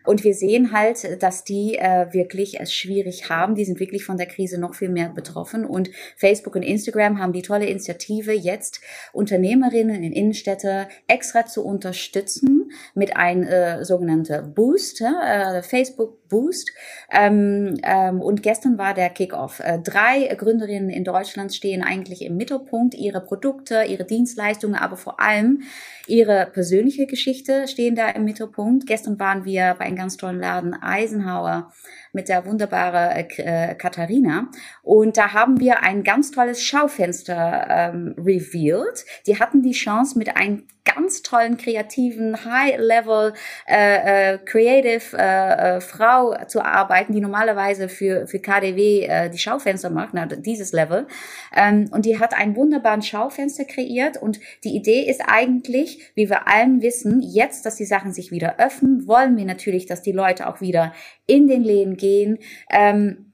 [0.04, 3.54] Und wir sehen halt, dass die äh, wirklich es schwierig haben.
[3.54, 5.66] Die sind wirklich von der Krise noch viel mehr betroffen.
[5.66, 8.80] Und Facebook und Instagram haben die tolle Initiative, jetzt
[9.12, 12.57] Unternehmerinnen in Innenstädte extra zu unterstützen
[12.94, 16.72] mit einem äh, sogenannten Boost, äh, Facebook Boost.
[17.10, 19.60] Ähm, ähm, und gestern war der Kickoff.
[19.60, 22.94] Äh, drei Gründerinnen in Deutschland stehen eigentlich im Mittelpunkt.
[22.94, 25.62] Ihre Produkte, ihre Dienstleistungen, aber vor allem
[26.06, 28.86] ihre persönliche Geschichte stehen da im Mittelpunkt.
[28.86, 31.72] Gestern waren wir bei einem ganz tollen Laden Eisenhower
[32.12, 34.48] mit der wunderbaren äh, Katharina.
[34.82, 39.04] Und da haben wir ein ganz tolles Schaufenster ähm, revealed.
[39.26, 43.34] Die hatten die Chance mit einem ganz tollen, kreativen, High-Level,
[43.66, 49.38] äh, äh, Creative äh, äh, Frau zu arbeiten, die normalerweise für, für KDW äh, die
[49.38, 51.06] Schaufenster macht, na, dieses Level.
[51.54, 54.16] Ähm, und die hat ein wunderbaren Schaufenster kreiert.
[54.16, 58.58] Und die Idee ist eigentlich, wie wir allen wissen, jetzt, dass die Sachen sich wieder
[58.58, 60.92] öffnen, wollen wir natürlich, dass die Leute auch wieder
[61.28, 62.38] in den Läden gehen.
[62.70, 63.28] Ähm,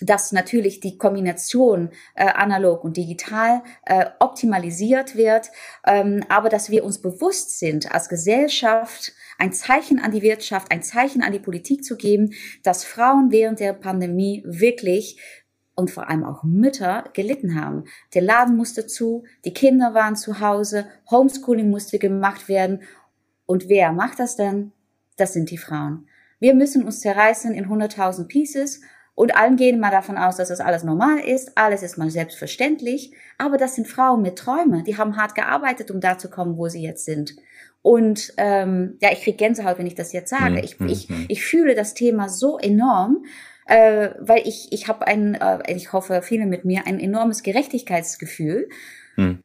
[0.00, 5.50] dass natürlich die Kombination äh, analog und digital äh, optimalisiert wird,
[5.86, 10.82] ähm, aber dass wir uns bewusst sind als Gesellschaft, ein Zeichen an die Wirtschaft, ein
[10.82, 15.18] Zeichen an die Politik zu geben, dass Frauen während der Pandemie wirklich
[15.74, 17.84] und vor allem auch Mütter gelitten haben.
[18.14, 22.82] Der Laden musste zu, die Kinder waren zu Hause, Homeschooling musste gemacht werden.
[23.46, 24.72] Und wer macht das denn?
[25.16, 26.06] Das sind die Frauen.
[26.40, 28.80] Wir müssen uns zerreißen in 100.000 Pieces
[29.14, 33.12] und allen gehen mal davon aus, dass das alles normal ist, alles ist mal selbstverständlich.
[33.38, 36.68] Aber das sind Frauen mit Träumen, die haben hart gearbeitet, um da zu kommen, wo
[36.68, 37.36] sie jetzt sind.
[37.82, 40.60] Und ähm, ja, ich kriege Gänsehaut, wenn ich das jetzt sage.
[40.60, 41.26] Ich, ich, mhm.
[41.28, 43.24] ich fühle das Thema so enorm,
[43.66, 48.68] äh, weil ich, ich habe ein, äh, ich hoffe, viele mit mir, ein enormes Gerechtigkeitsgefühl.
[49.16, 49.40] Hm.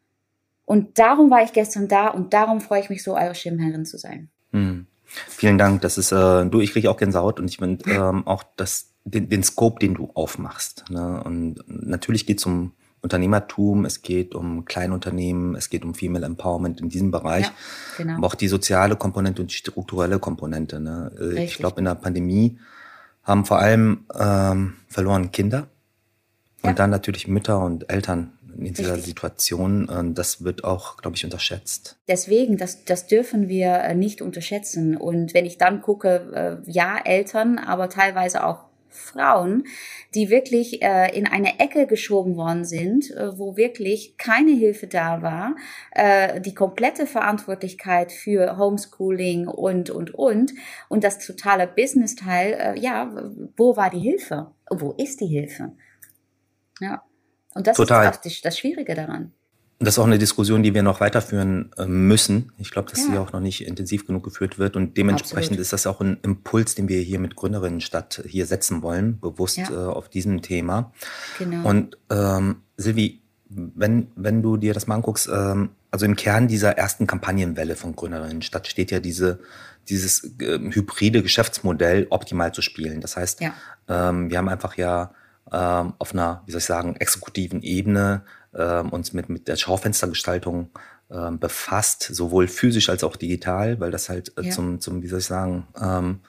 [0.66, 3.98] Und darum war ich gestern da und darum freue ich mich so, eure Schirmherrin zu
[3.98, 4.30] sein.
[4.52, 4.88] Hm.
[5.28, 5.82] Vielen Dank.
[5.82, 9.30] Das ist, äh, du, ich kriege auch Gänsehaut und ich finde ähm, auch das, den,
[9.30, 10.86] den Scope, den du aufmachst.
[10.90, 11.24] Ne?
[11.24, 16.82] Und natürlich geht es um Unternehmertum, es geht um Kleinunternehmen, es geht um Female Empowerment
[16.82, 17.54] in diesem Bereich, ja,
[17.98, 18.18] genau.
[18.18, 20.80] aber auch die soziale Komponente und die strukturelle Komponente.
[20.80, 21.12] Ne?
[21.18, 21.44] Äh, Richtig.
[21.46, 22.60] Ich glaube, in der Pandemie
[23.24, 25.68] haben vor allem ähm, verloren Kinder
[26.64, 26.70] ja.
[26.70, 28.34] und dann natürlich Mütter und Eltern
[28.66, 29.06] in dieser Richtig.
[29.08, 30.14] Situation.
[30.16, 31.98] Das wird auch, glaube ich, unterschätzt.
[32.08, 34.98] Deswegen, das, das dürfen wir äh, nicht unterschätzen.
[34.98, 39.66] Und wenn ich dann gucke, äh, ja, Eltern, aber teilweise auch Frauen,
[40.16, 45.22] die wirklich äh, in eine Ecke geschoben worden sind, äh, wo wirklich keine Hilfe da
[45.22, 45.56] war,
[45.92, 50.54] äh, die komplette Verantwortlichkeit für Homeschooling und, und, und,
[50.90, 53.12] und das totale Business-Teil, ja,
[53.56, 54.52] wo war die Hilfe?
[54.70, 55.74] Wo ist die Hilfe?
[56.80, 57.04] Ja.
[57.60, 58.10] Und das Total.
[58.10, 59.34] ist auch das Schwierige daran.
[59.80, 62.54] Das ist auch eine Diskussion, die wir noch weiterführen äh, müssen.
[62.58, 63.12] Ich glaube, dass ja.
[63.12, 64.78] sie auch noch nicht intensiv genug geführt wird.
[64.78, 65.60] Und dementsprechend Absolut.
[65.60, 69.70] ist das auch ein Impuls, den wir hier mit Gründerinnenstadt hier setzen wollen, bewusst ja.
[69.72, 70.94] äh, auf diesem Thema.
[71.38, 71.68] Genau.
[71.68, 76.78] Und ähm, Silvi, wenn, wenn du dir das mal anguckst, ähm, also im Kern dieser
[76.78, 79.42] ersten Kampagnenwelle von Gründerinnenstadt steht ja diese,
[79.90, 83.02] dieses äh, hybride Geschäftsmodell optimal zu spielen.
[83.02, 83.54] Das heißt, ja.
[83.90, 85.12] ähm, wir haben einfach ja
[85.52, 88.24] ähm, auf einer, wie soll ich sagen, exekutiven Ebene
[88.56, 90.70] ähm, uns mit, mit der Schaufenstergestaltung
[91.12, 94.52] ähm, befasst, sowohl physisch als auch digital, weil das halt äh, ja.
[94.52, 96.20] zum, zum, wie soll ich sagen, ähm,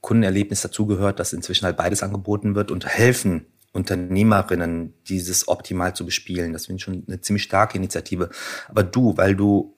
[0.00, 6.52] Kundenerlebnis dazugehört, dass inzwischen halt beides angeboten wird und helfen Unternehmerinnen, dieses optimal zu bespielen.
[6.52, 8.30] Das finde ich schon eine ziemlich starke Initiative.
[8.68, 9.76] Aber du, weil du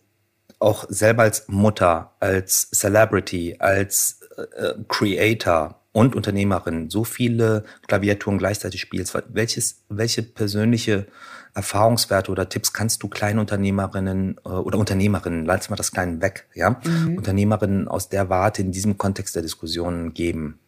[0.59, 8.39] auch selber als Mutter, als Celebrity, als äh, äh Creator und Unternehmerin so viele Klaviaturen
[8.39, 11.07] gleichzeitig spielst, welches, welche persönliche
[11.55, 16.81] Erfahrungswerte oder Tipps kannst du Kleinunternehmerinnen äh, oder Unternehmerinnen, lass mal das Kleine weg, ja,
[16.85, 17.19] mhm.
[17.19, 20.59] Unternehmerinnen aus der Warte in diesem Kontext der Diskussion geben?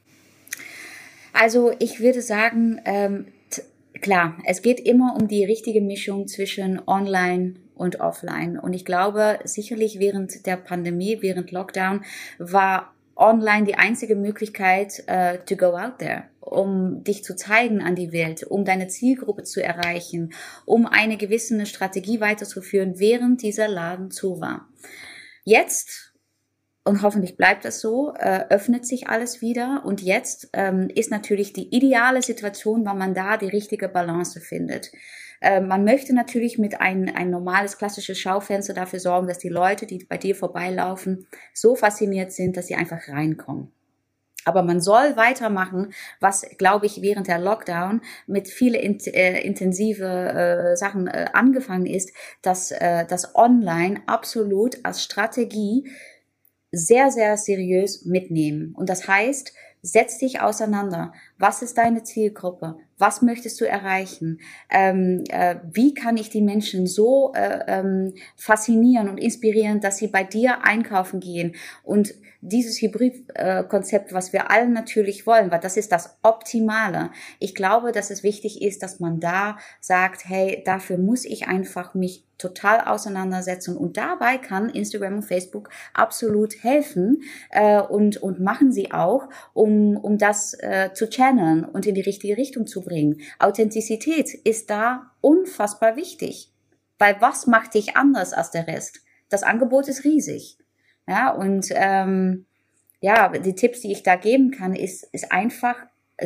[1.32, 3.26] Also ich würde sagen, ähm,
[4.00, 8.58] klar, es geht immer um die richtige Mischung zwischen Online und Offline.
[8.58, 12.04] Und ich glaube, sicherlich während der Pandemie, während Lockdown,
[12.38, 17.94] war online die einzige Möglichkeit uh, to go out there, um dich zu zeigen an
[17.94, 20.32] die Welt, um deine Zielgruppe zu erreichen,
[20.64, 24.68] um eine gewisse Strategie weiterzuführen, während dieser Laden zu war.
[25.44, 26.14] Jetzt
[26.84, 29.82] und hoffentlich bleibt das so, äh, öffnet sich alles wieder.
[29.86, 34.92] Und jetzt ähm, ist natürlich die ideale Situation, weil man da die richtige Balance findet.
[35.44, 39.84] Äh, man möchte natürlich mit ein, ein normales klassisches Schaufenster dafür sorgen, dass die Leute,
[39.84, 43.70] die bei dir vorbeilaufen, so fasziniert sind, dass sie einfach reinkommen.
[44.46, 50.04] Aber man soll weitermachen, was, glaube ich, während der Lockdown mit viele in, äh, intensive
[50.04, 55.90] äh, Sachen äh, angefangen ist, dass äh, das Online absolut als Strategie
[56.72, 58.74] sehr, sehr seriös mitnehmen.
[58.74, 59.52] Und das heißt,
[59.82, 61.12] setz dich auseinander.
[61.38, 62.76] Was ist deine Zielgruppe?
[62.96, 64.40] Was möchtest du erreichen?
[64.70, 70.06] Ähm, äh, wie kann ich die Menschen so äh, ähm, faszinieren und inspirieren, dass sie
[70.06, 71.56] bei dir einkaufen gehen?
[71.82, 77.10] Und dieses Hybrid-Konzept, was wir allen natürlich wollen, weil das ist das Optimale.
[77.38, 81.94] Ich glaube, dass es wichtig ist, dass man da sagt, hey, dafür muss ich einfach
[81.94, 88.72] mich total auseinandersetzen und dabei kann Instagram und Facebook absolut helfen äh, und und machen
[88.72, 93.20] sie auch, um um das äh, zu channeln und in die richtige Richtung zu bringen.
[93.38, 96.50] Authentizität ist da unfassbar wichtig,
[96.98, 99.00] weil was macht dich anders als der Rest?
[99.28, 100.58] Das Angebot ist riesig.
[101.06, 102.46] Ja, und ähm,
[103.00, 105.76] ja, die Tipps, die ich da geben kann, ist, ist einfach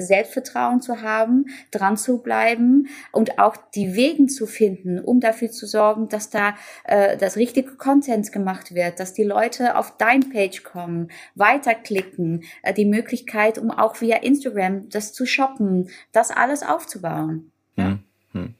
[0.02, 5.66] Selbstvertrauen zu haben, dran zu bleiben und auch die Wegen zu finden, um dafür zu
[5.66, 10.62] sorgen, dass da äh, das richtige Content gemacht wird, dass die Leute auf dein Page
[10.62, 17.52] kommen, weiterklicken, äh, die Möglichkeit, um auch via Instagram das zu shoppen, das alles aufzubauen.
[17.76, 18.00] Hm,
[18.32, 18.54] hm.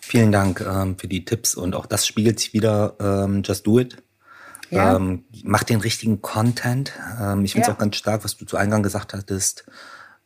[0.00, 3.78] Vielen Dank ähm, für die Tipps und auch das spiegelt sich wieder ähm, Just Do
[3.78, 4.02] It.
[4.70, 4.96] Ja.
[4.96, 6.92] Ähm, mach den richtigen Content.
[7.20, 7.74] Ähm, ich finde es ja.
[7.74, 9.64] auch ganz stark, was du zu Eingang gesagt hattest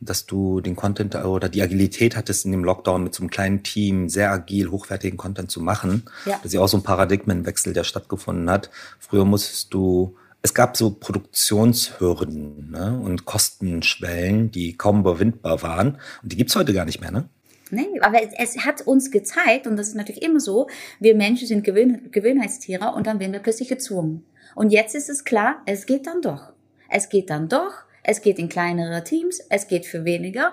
[0.05, 3.63] dass du den Content oder die Agilität hattest in dem Lockdown mit so einem kleinen
[3.63, 6.05] Team sehr agil, hochwertigen Content zu machen.
[6.27, 6.37] Ja.
[6.37, 8.71] Das ist ja auch so ein Paradigmenwechsel, der stattgefunden hat.
[8.99, 15.99] Früher musstest du, es gab so Produktionshürden ne, und Kostenschwellen, die kaum überwindbar waren.
[16.23, 17.29] Und die gibt's heute gar nicht mehr, ne?
[17.71, 20.69] Nee, aber es, es, hat uns gezeigt, und das ist natürlich immer so,
[21.01, 24.27] wir Menschen sind Gewöhn, Gewöhnheitstiere und dann werden wir plötzlich gezwungen.
[24.55, 26.53] Und jetzt ist es klar, es geht dann doch.
[26.91, 30.53] Es geht dann doch es geht in kleinere Teams, es geht für weniger.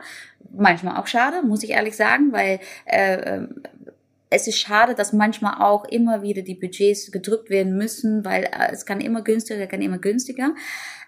[0.51, 3.63] Manchmal auch schade, muss ich ehrlich sagen, weil äh, ähm,
[4.29, 8.71] es ist schade, dass manchmal auch immer wieder die Budgets gedrückt werden müssen, weil äh,
[8.71, 10.53] es kann immer günstiger, kann immer günstiger.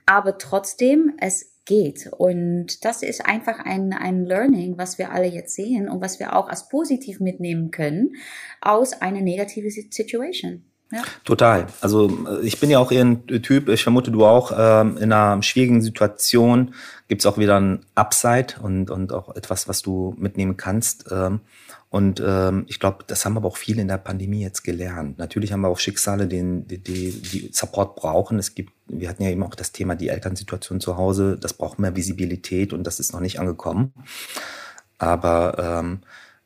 [0.05, 2.11] Aber trotzdem, es geht.
[2.17, 6.35] Und das ist einfach ein, ein Learning, was wir alle jetzt sehen und was wir
[6.35, 8.15] auch als positiv mitnehmen können
[8.61, 10.65] aus einer negativen Situation.
[10.91, 11.03] Ja.
[11.23, 11.67] Total.
[11.79, 15.11] Also äh, ich bin ja auch eher ein Typ, ich vermute du auch, ähm, in
[15.11, 16.73] einer schwierigen Situation
[17.07, 21.05] gibt's auch wieder ein Upside und, und auch etwas, was du mitnehmen kannst.
[21.11, 21.41] Ähm,
[21.89, 25.17] und ähm, ich glaube, das haben aber auch viele in der Pandemie jetzt gelernt.
[25.17, 28.39] Natürlich haben wir auch Schicksale, die, die, die Support brauchen.
[28.39, 31.79] Es gibt, wir hatten ja eben auch das Thema die Elternsituation zu Hause, das braucht
[31.79, 33.93] mehr Visibilität und das ist noch nicht angekommen.
[34.99, 35.99] Aber ähm,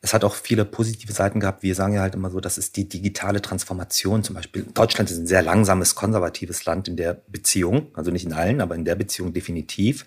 [0.06, 1.64] es hat auch viele positive Seiten gehabt.
[1.64, 4.22] Wir sagen ja halt immer so, das ist die digitale Transformation.
[4.22, 7.88] Zum Beispiel Deutschland ist ein sehr langsames, konservatives Land in der Beziehung.
[7.94, 10.06] Also nicht in allen, aber in der Beziehung definitiv.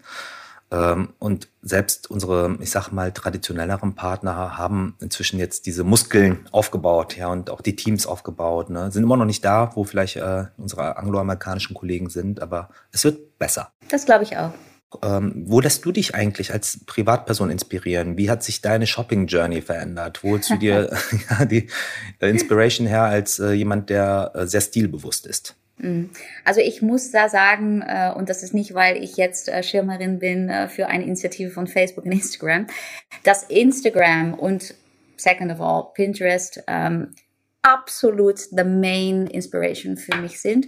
[0.72, 7.18] Ähm, und selbst unsere, ich sag mal, traditionelleren Partner haben inzwischen jetzt diese Muskeln aufgebaut,
[7.18, 10.46] ja, und auch die Teams aufgebaut, ne, sind immer noch nicht da, wo vielleicht äh,
[10.58, 13.72] unsere angloamerikanischen Kollegen sind, aber es wird besser.
[13.90, 14.54] Das glaube ich auch.
[15.04, 18.18] Ähm, wo lässt du dich eigentlich als Privatperson inspirieren?
[18.18, 20.24] Wie hat sich deine Shopping Journey verändert?
[20.24, 20.90] Wo holst du dir
[21.30, 21.68] ja, die
[22.20, 25.56] äh, Inspiration her als äh, jemand, der äh, sehr stilbewusst ist?
[25.78, 26.10] Mhm.
[26.44, 30.18] Also ich muss da sagen, äh, und das ist nicht, weil ich jetzt äh, Schirmerin
[30.18, 32.66] bin für eine Initiative von Facebook und Instagram,
[33.24, 34.74] dass Instagram und
[35.18, 37.14] second of all Pinterest ähm,
[37.62, 40.66] absolut the main inspiration für mich sind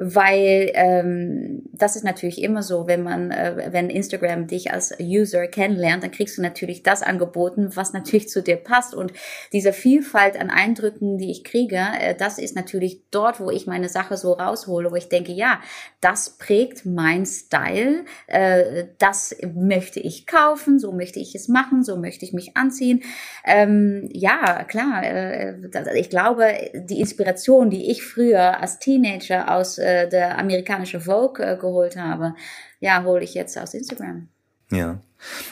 [0.00, 5.48] weil ähm, das ist natürlich immer so, wenn man, äh, wenn Instagram dich als User
[5.48, 8.94] kennenlernt, dann kriegst du natürlich das angeboten, was natürlich zu dir passt.
[8.94, 9.12] Und
[9.52, 13.88] diese Vielfalt an Eindrücken, die ich kriege, äh, das ist natürlich dort, wo ich meine
[13.88, 15.60] Sache so raushole, wo ich denke, ja,
[16.00, 21.96] das prägt mein Style, äh, das möchte ich kaufen, so möchte ich es machen, so
[21.96, 23.02] möchte ich mich anziehen.
[23.44, 25.54] Ähm, ja, klar, äh,
[25.96, 31.56] ich glaube, die Inspiration, die ich früher als Teenager aus äh, der amerikanische Vogue äh,
[31.56, 32.34] geholt habe,
[32.80, 34.28] ja, hole ich jetzt aus Instagram.
[34.70, 34.98] Ja.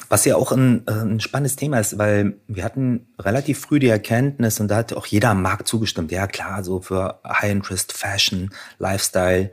[0.09, 3.89] Was ja auch ein, äh, ein spannendes Thema ist, weil wir hatten relativ früh die
[3.89, 6.13] Erkenntnis und da hat auch jeder am Markt zugestimmt.
[6.13, 9.51] Ja, klar, so für High-Interest Fashion, Lifestyle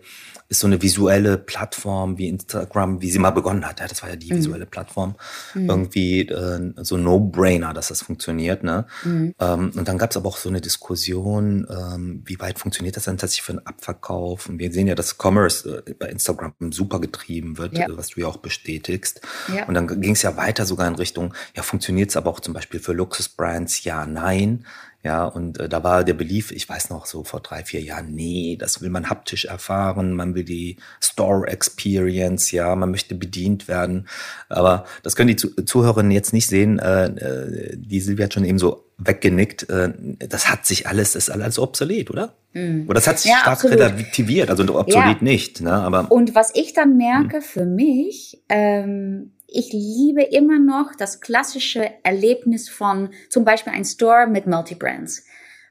[0.53, 3.79] ist so eine visuelle Plattform wie Instagram, wie sie mal begonnen hat.
[3.79, 4.37] Ja, das war ja die mhm.
[4.37, 5.15] visuelle Plattform.
[5.55, 5.69] Mhm.
[5.69, 8.63] Irgendwie äh, so No-Brainer, dass das funktioniert.
[8.63, 8.85] Ne?
[9.03, 9.33] Mhm.
[9.39, 13.05] Ähm, und dann gab es aber auch so eine Diskussion, ähm, wie weit funktioniert das
[13.05, 14.47] dann tatsächlich für einen Abverkauf?
[14.47, 17.87] Und wir sehen ja, dass Commerce äh, bei Instagram super getrieben wird, ja.
[17.89, 19.21] was du ja auch bestätigst.
[19.53, 19.65] Ja.
[19.65, 22.53] Und dann ging es ja weiter sogar in Richtung, ja, funktioniert es aber auch zum
[22.53, 23.83] Beispiel für Luxusbrands?
[23.83, 24.65] Ja, nein.
[25.03, 28.15] Ja, und äh, da war der Belief, ich weiß noch so vor drei, vier Jahren,
[28.15, 33.67] nee, das will man haptisch erfahren, man will die Store Experience, ja, man möchte bedient
[33.67, 34.07] werden.
[34.47, 36.79] Aber das können die Zuhörerinnen jetzt nicht sehen.
[36.79, 39.69] Äh, äh, die Silvia hat schon eben so weggenickt.
[39.69, 42.35] Äh, das hat sich alles, das ist alles obsolet, oder?
[42.53, 42.85] Mhm.
[42.85, 43.79] Oder das hat sich ja, stark absolut.
[43.79, 45.17] relativiert, also obsolet ja.
[45.19, 45.59] nicht.
[45.59, 45.73] Ne?
[45.73, 47.41] Aber, und was ich dann merke hm.
[47.41, 54.27] für mich, ähm, ich liebe immer noch das klassische Erlebnis von zum Beispiel ein Store
[54.27, 55.23] mit Multibrands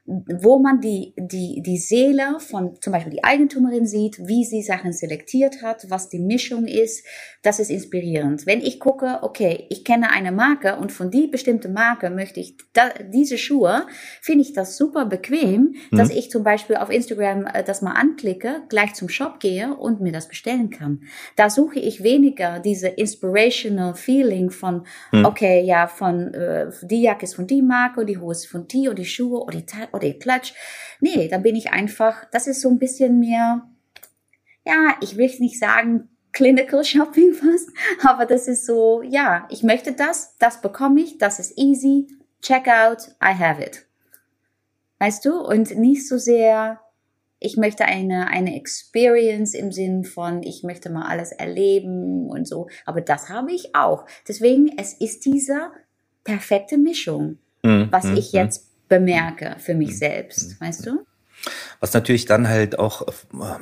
[0.05, 4.91] wo man die, die, die Seele von zum Beispiel die Eigentümerin sieht, wie sie Sachen
[4.91, 7.05] selektiert hat, was die Mischung ist,
[7.43, 8.45] das ist inspirierend.
[8.45, 12.55] Wenn ich gucke, okay, ich kenne eine Marke und von die bestimmte Marke möchte ich
[12.71, 13.85] da, diese Schuhe,
[14.21, 15.97] finde ich das super bequem, mhm.
[15.97, 19.99] dass ich zum Beispiel auf Instagram äh, das mal anklicke, gleich zum Shop gehe und
[19.99, 21.01] mir das bestellen kann.
[21.35, 25.25] Da suche ich weniger diese inspirational Feeling von, mhm.
[25.25, 28.87] okay, ja, von äh, die Jacke ist von die Marke, die Hose ist von die
[28.87, 30.53] und die Schuhe und die oder ihr Klatsch.
[31.01, 33.63] Nee, da bin ich einfach, das ist so ein bisschen mehr,
[34.65, 37.69] ja, ich will nicht sagen Clinical Shopping fast.
[38.03, 42.07] Aber das ist so, ja, ich möchte das, das bekomme ich, das ist easy.
[42.41, 43.85] Checkout, I have it.
[44.99, 45.39] Weißt du?
[45.39, 46.81] Und nicht so sehr,
[47.39, 52.67] ich möchte eine, eine Experience im Sinn von, ich möchte mal alles erleben und so.
[52.85, 54.05] Aber das habe ich auch.
[54.27, 55.71] Deswegen, es ist diese
[56.23, 57.87] perfekte Mischung, mhm.
[57.91, 58.17] was mhm.
[58.17, 60.59] ich jetzt bemerke für mich selbst.
[60.59, 61.05] Weißt du?
[61.79, 63.11] Was natürlich dann halt auch äh,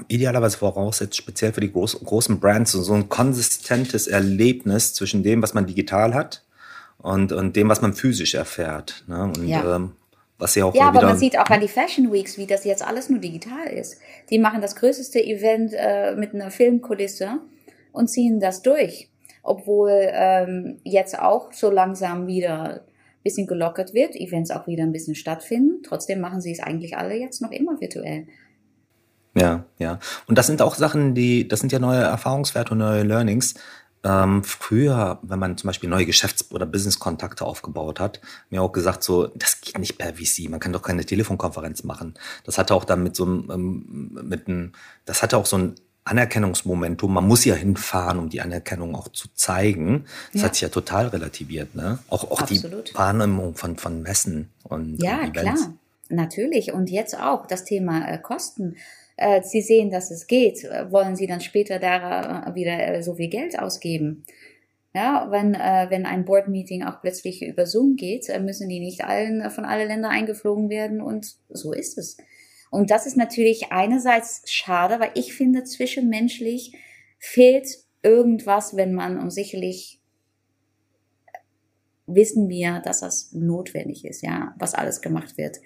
[0.07, 5.53] idealerweise voraussetzt, speziell für die groß, großen Brands, so ein konsistentes Erlebnis zwischen dem, was
[5.53, 6.43] man digital hat
[6.99, 9.03] und, und dem, was man physisch erfährt.
[9.07, 9.23] Ne?
[9.23, 9.75] Und ja.
[9.75, 9.93] ähm,
[10.37, 12.85] was ja auch ja, aber man sieht auch an die Fashion Weeks, wie das jetzt
[12.85, 13.99] alles nur digital ist.
[14.31, 17.39] Die machen das größte Event äh, mit einer Filmkulisse
[17.91, 19.09] und ziehen das durch.
[19.43, 22.81] Obwohl ähm, jetzt auch so langsam wieder
[23.23, 25.83] bisschen gelockert wird, Events auch wieder ein bisschen stattfinden.
[25.83, 28.27] Trotzdem machen sie es eigentlich alle jetzt noch immer virtuell.
[29.35, 29.99] Ja, ja.
[30.27, 33.53] Und das sind auch Sachen, die, das sind ja neue Erfahrungswerte und neue Learnings.
[34.03, 38.19] Ähm, früher, wenn man zum Beispiel neue Geschäfts- oder Business-Kontakte aufgebaut hat,
[38.49, 42.15] mir auch gesagt, so, das geht nicht per VC, man kann doch keine Telefonkonferenz machen.
[42.43, 44.71] Das hatte auch dann mit so einem, ähm, mit einem,
[45.05, 47.13] das hatte auch so ein Anerkennungsmomentum.
[47.13, 50.05] Man muss ja hinfahren, um die Anerkennung auch zu zeigen.
[50.33, 50.47] Das ja.
[50.47, 51.99] hat sich ja total relativiert, ne?
[52.09, 52.61] Auch, auch die
[52.93, 55.73] Wahrnehmung von, von Messen und Ja, und klar.
[56.09, 56.73] Natürlich.
[56.73, 58.75] Und jetzt auch das Thema äh, Kosten.
[59.15, 60.63] Äh, Sie sehen, dass es geht.
[60.89, 64.25] Wollen Sie dann später da äh, wieder äh, so viel Geld ausgeben?
[64.93, 69.05] Ja, wenn, äh, wenn ein Board-Meeting auch plötzlich über Zoom geht, äh, müssen die nicht
[69.05, 72.17] allen von alle Länder eingeflogen werden und so ist es.
[72.71, 76.73] Und das ist natürlich einerseits schade, weil ich finde, zwischenmenschlich
[77.19, 77.67] fehlt
[78.01, 79.99] irgendwas, wenn man, und sicherlich
[82.07, 85.59] wissen wir, dass das notwendig ist, ja, was alles gemacht wird.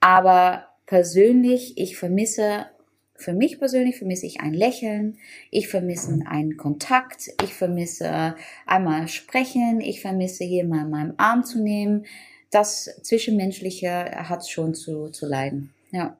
[0.00, 2.66] Aber persönlich, ich vermisse,
[3.14, 5.18] für mich persönlich vermisse ich ein Lächeln,
[5.50, 11.62] ich vermisse einen Kontakt, ich vermisse einmal sprechen, ich vermisse jemanden in meinem Arm zu
[11.62, 12.06] nehmen.
[12.50, 13.90] Das Zwischenmenschliche
[14.28, 15.74] hat schon zu, zu leiden.
[15.90, 16.16] Ja.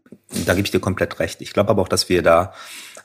[0.47, 1.41] Da gebe ich dir komplett recht.
[1.41, 2.53] Ich glaube aber auch, dass wir da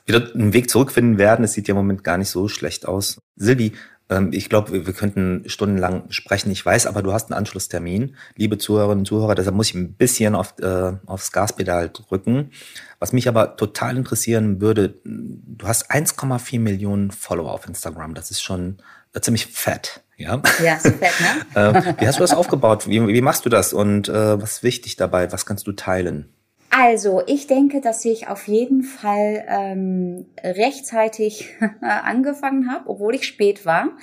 [0.06, 1.44] wieder einen Weg zurückfinden werden.
[1.44, 3.18] Es sieht ja im Moment gar nicht so schlecht aus.
[3.36, 3.72] Silvi,
[4.10, 6.50] ähm, ich glaube, wir, könnten stundenlang sprechen.
[6.50, 9.34] Ich weiß aber, du hast einen Anschlusstermin, liebe Zuhörerinnen und Zuhörer.
[9.34, 12.50] Deshalb muss ich ein bisschen auf, äh, aufs Gaspedal drücken.
[12.98, 18.14] Was mich aber total interessieren würde, du hast 1,4 Millionen Follower auf Instagram.
[18.14, 18.78] Das ist schon
[19.14, 20.02] äh, ziemlich fett.
[20.16, 21.94] Ja, ja so fett, ne?
[21.96, 22.86] äh, wie hast du das aufgebaut?
[22.86, 23.72] Wie, wie machst du das?
[23.72, 25.32] Und äh, was ist wichtig dabei?
[25.32, 26.28] Was kannst du teilen?
[26.76, 33.64] Also, ich denke, dass ich auf jeden Fall ähm, rechtzeitig angefangen habe, obwohl ich spät
[33.64, 33.96] war.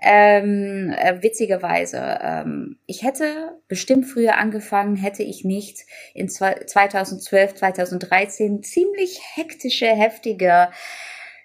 [0.00, 5.80] Ähm, äh, witzigerweise, ähm, ich hätte bestimmt früher angefangen, hätte ich nicht
[6.14, 10.68] in 2012, 2013 ziemlich hektische, heftige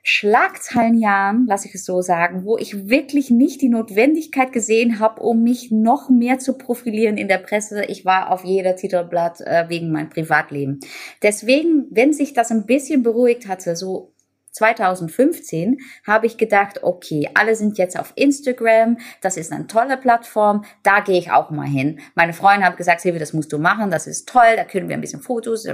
[0.04, 5.44] Schlagzeilenjahren, lasse ich es so sagen, wo ich wirklich nicht die Notwendigkeit gesehen habe, um
[5.44, 7.86] mich noch mehr zu profilieren in der Presse.
[7.86, 10.80] Ich war auf jeder Titelblatt äh, wegen meinem Privatleben.
[11.22, 14.14] Deswegen, wenn sich das ein bisschen beruhigt hatte, so
[14.52, 20.66] 2015 habe ich gedacht, okay, alle sind jetzt auf Instagram, das ist eine tolle Plattform,
[20.84, 22.00] da gehe ich auch mal hin.
[22.16, 24.98] Meine Freunde haben gesagt, Silvia, das musst du machen, das ist toll, da können wir
[24.98, 25.68] ein bisschen Fotos.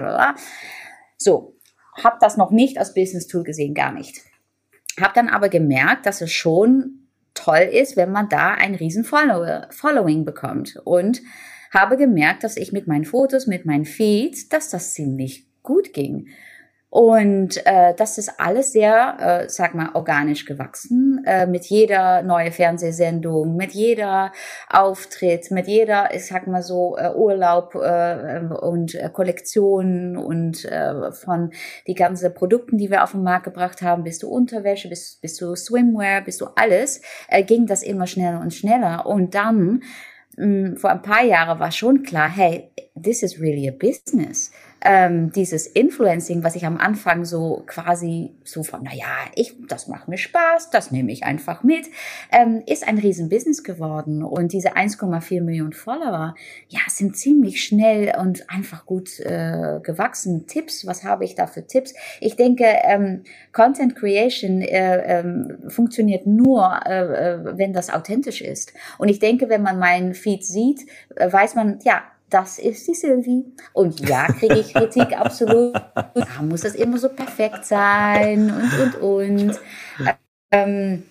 [1.17, 1.54] So,
[2.03, 4.21] habe das noch nicht als Business Tool gesehen, gar nicht.
[4.99, 10.25] Habe dann aber gemerkt, dass es schon toll ist, wenn man da ein riesen Following
[10.25, 11.21] bekommt und
[11.71, 16.29] habe gemerkt, dass ich mit meinen Fotos, mit meinen Feeds, dass das ziemlich gut ging.
[16.95, 21.21] Und äh, das ist alles sehr, äh, sag mal, organisch gewachsen.
[21.25, 24.31] Äh, mit jeder neue Fernsehsendung, mit jeder
[24.69, 31.11] Auftritt, mit jeder, ich sag mal so, äh, Urlaub äh, und äh, Kollektionen und äh,
[31.11, 31.51] von
[31.85, 35.41] die ganzen Produkten, die wir auf den Markt gebracht haben, bist du Unterwäsche, bist, bist
[35.41, 39.05] du Swimwear, bist du alles, äh, ging das immer schneller und schneller.
[39.05, 39.83] Und dann
[40.37, 44.49] mh, mm, vor ein paar Jahren war schon klar, hey, this is really a business
[44.85, 50.07] ähm, dieses Influencing, was ich am Anfang so quasi so von, naja, ich, das macht
[50.07, 51.87] mir Spaß, das nehme ich einfach mit,
[52.31, 54.23] ähm, ist ein Riesenbusiness geworden.
[54.23, 56.35] Und diese 1,4 Millionen Follower,
[56.69, 60.45] ja, sind ziemlich schnell und einfach gut äh, gewachsen.
[60.45, 61.95] Tipps, was habe ich da für Tipps?
[62.19, 63.23] Ich denke, ähm,
[63.53, 68.73] Content Creation äh, ähm, funktioniert nur, äh, äh wenn das authentisch ist.
[68.99, 70.81] Und ich denke, wenn man meinen Feed sieht,
[71.15, 72.03] äh, weiß man, ja,
[72.35, 73.45] das ist die Sylvie.
[73.71, 75.73] Und ja, kriege ich Kritik absolut.
[75.73, 79.59] Da muss das immer so perfekt sein und, und, und.
[80.51, 81.03] Ähm,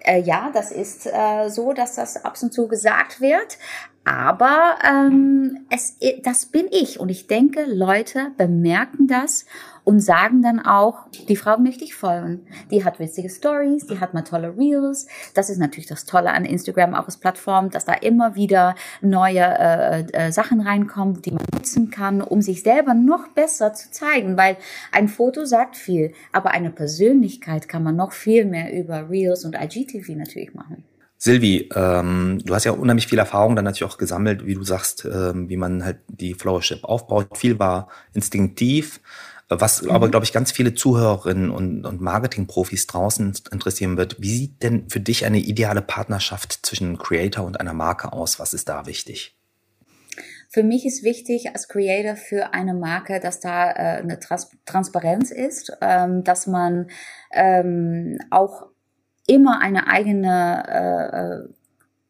[0.00, 3.56] äh, ja, das ist äh, so, dass das ab und zu gesagt wird.
[4.04, 9.44] Aber ähm, es, das bin ich und ich denke, Leute bemerken das
[9.84, 12.46] und sagen dann auch, die Frau möchte ich folgen.
[12.70, 15.06] Die hat witzige Stories, die hat mal tolle Reels.
[15.34, 19.40] Das ist natürlich das Tolle an Instagram auch als Plattform, dass da immer wieder neue
[19.40, 24.36] äh, äh, Sachen reinkommen, die man nutzen kann, um sich selber noch besser zu zeigen,
[24.36, 24.56] weil
[24.92, 29.56] ein Foto sagt viel, aber eine Persönlichkeit kann man noch viel mehr über Reels und
[29.60, 30.84] IGTV natürlich machen.
[31.22, 35.04] Silvi, ähm, du hast ja unheimlich viel Erfahrung dann natürlich auch gesammelt, wie du sagst,
[35.04, 37.36] ähm, wie man halt die Flowership aufbaut.
[37.36, 39.02] Viel war instinktiv,
[39.50, 39.90] was mhm.
[39.90, 44.16] aber, glaube ich, ganz viele Zuhörerinnen und, und Marketingprofis draußen interessieren wird.
[44.18, 48.40] Wie sieht denn für dich eine ideale Partnerschaft zwischen Creator und einer Marke aus?
[48.40, 49.36] Was ist da wichtig?
[50.48, 55.30] Für mich ist wichtig als Creator für eine Marke, dass da äh, eine Trans Transparenz
[55.30, 56.88] ist, ähm, dass man
[57.30, 58.69] ähm, auch
[59.30, 61.48] immer eine eigene äh, äh,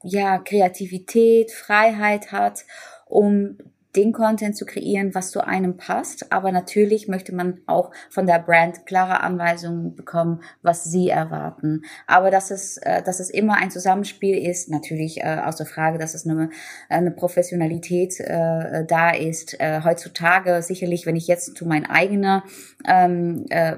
[0.02, 2.64] ja, Kreativität, Freiheit hat,
[3.06, 3.58] um
[3.94, 6.32] den Content zu kreieren, was zu einem passt.
[6.32, 11.82] Aber natürlich möchte man auch von der Brand klare Anweisungen bekommen, was sie erwarten.
[12.06, 16.14] Aber dass es, äh, dass es immer ein Zusammenspiel ist, natürlich äh, außer Frage, dass
[16.14, 16.48] es eine,
[16.88, 19.60] eine Professionalität äh, da ist.
[19.60, 22.44] Äh, heutzutage sicherlich, wenn ich jetzt zu mein eigener
[22.86, 23.76] ähm, äh,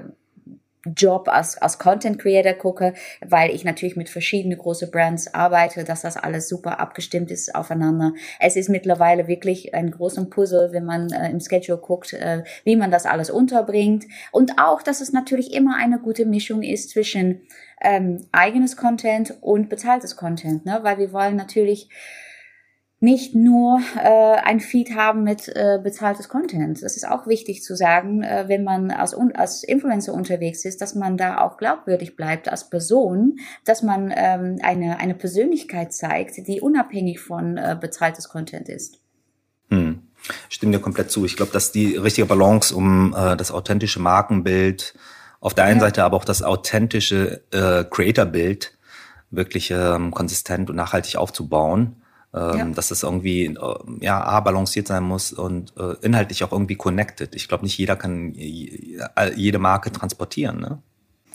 [0.85, 2.93] Job als, als Content Creator gucke,
[3.25, 8.13] weil ich natürlich mit verschiedenen großen Brands arbeite, dass das alles super abgestimmt ist aufeinander.
[8.39, 12.75] Es ist mittlerweile wirklich ein großer Puzzle, wenn man äh, im Schedule guckt, äh, wie
[12.75, 14.05] man das alles unterbringt.
[14.31, 17.41] Und auch, dass es natürlich immer eine gute Mischung ist zwischen
[17.81, 20.79] ähm, eigenes Content und bezahltes Content, ne?
[20.83, 21.89] weil wir wollen natürlich
[23.03, 26.81] nicht nur äh, ein Feed haben mit äh, bezahltes Content.
[26.81, 30.95] Das ist auch wichtig zu sagen, äh, wenn man als, als Influencer unterwegs ist, dass
[30.95, 36.61] man da auch glaubwürdig bleibt als Person, dass man ähm, eine, eine Persönlichkeit zeigt, die
[36.61, 38.99] unabhängig von äh, bezahltes Content ist.
[39.69, 40.03] Hm.
[40.47, 41.25] Stimme dir komplett zu.
[41.25, 44.95] Ich glaube, dass die richtige Balance, um äh, das authentische Markenbild
[45.41, 45.87] auf der einen ja.
[45.87, 48.77] Seite, aber auch das authentische äh, Creator-Bild
[49.29, 51.97] wirklich ähm, konsistent und nachhaltig aufzubauen
[52.33, 52.65] ähm, ja.
[52.65, 57.35] dass es irgendwie äh, ja A, balanciert sein muss und äh, inhaltlich auch irgendwie connected.
[57.35, 58.33] Ich glaube, nicht jeder kann
[59.35, 60.59] jede Marke transportieren.
[60.59, 60.79] Ne?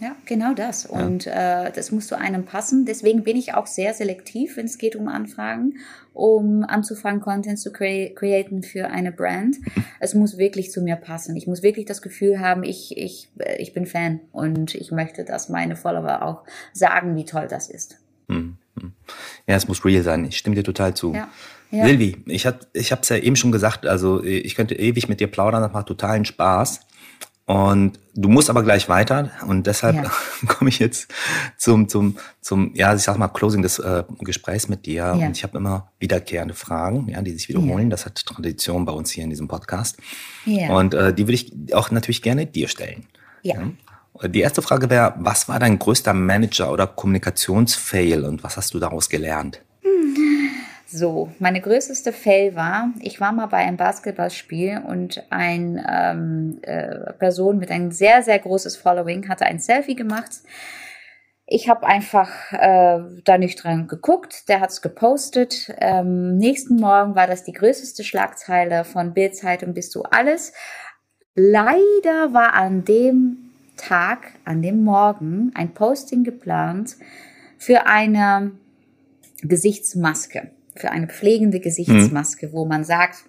[0.00, 0.86] Ja, genau das.
[0.86, 1.66] Und ja.
[1.66, 2.84] äh, das muss zu einem passen.
[2.84, 5.74] Deswegen bin ich auch sehr selektiv, wenn es geht um Anfragen,
[6.14, 9.56] um anzufangen, Content zu cre createn für eine Brand.
[10.00, 11.34] Es muss wirklich zu mir passen.
[11.34, 13.28] Ich muss wirklich das Gefühl haben, ich, ich,
[13.58, 17.98] ich bin Fan und ich möchte, dass meine Follower auch sagen, wie toll das ist.
[18.28, 18.57] Hm.
[19.46, 20.24] Ja, es muss real sein.
[20.24, 21.14] Ich stimme dir total zu.
[21.14, 21.28] Ja.
[21.70, 21.84] Ja.
[21.84, 25.26] Silvi, ich, ich habe es ja eben schon gesagt, also ich könnte ewig mit dir
[25.26, 26.80] plaudern, das macht totalen Spaß.
[27.48, 30.10] Und du musst aber gleich weiter und deshalb ja.
[30.48, 31.10] komme ich jetzt
[31.56, 35.14] zum, zum, zum, ja, ich sag mal, Closing des äh, Gesprächs mit dir.
[35.18, 35.26] Ja.
[35.26, 37.84] Und ich habe immer wiederkehrende Fragen, ja, die sich wiederholen.
[37.84, 37.88] Ja.
[37.88, 39.96] Das hat Tradition bei uns hier in diesem Podcast.
[40.44, 40.74] Ja.
[40.74, 43.06] Und äh, die würde ich auch natürlich gerne dir stellen.
[43.42, 43.56] Ja.
[44.24, 48.78] Die erste Frage wäre, was war dein größter Manager- oder Kommunikationsfail und was hast du
[48.78, 49.60] daraus gelernt?
[50.90, 57.12] So, meine größte Fail war, ich war mal bei einem Basketballspiel und eine ähm, äh,
[57.12, 60.30] Person mit einem sehr, sehr großes Following hatte ein Selfie gemacht.
[61.44, 65.74] Ich habe einfach äh, da nicht dran geguckt, der hat es gepostet.
[65.78, 70.54] Ähm, nächsten Morgen war das die größte Schlagzeile von Bildzeitung bis zu alles.
[71.34, 73.47] Leider war an dem
[73.78, 76.96] Tag, an dem Morgen, ein Posting geplant
[77.56, 78.52] für eine
[79.42, 82.52] Gesichtsmaske, für eine pflegende Gesichtsmaske, mhm.
[82.52, 83.24] wo man sagt,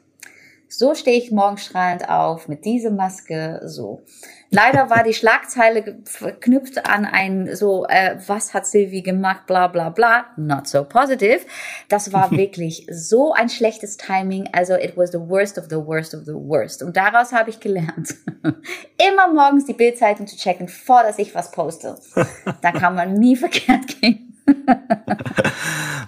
[0.69, 4.03] so stehe ich morgen strahlend auf mit dieser Maske, so.
[4.51, 9.89] Leider war die Schlagzeile verknüpft an ein so, äh, was hat Sylvie gemacht, bla bla
[9.89, 11.41] bla, not so positive.
[11.87, 14.49] Das war wirklich so ein schlechtes Timing.
[14.53, 16.81] Also it was the worst of the worst of the worst.
[16.83, 21.51] Und daraus habe ich gelernt, immer morgens die Bildzeitung zu checken, vor dass ich was
[21.51, 21.97] poste.
[22.61, 24.43] Da kann man nie verkehrt gehen.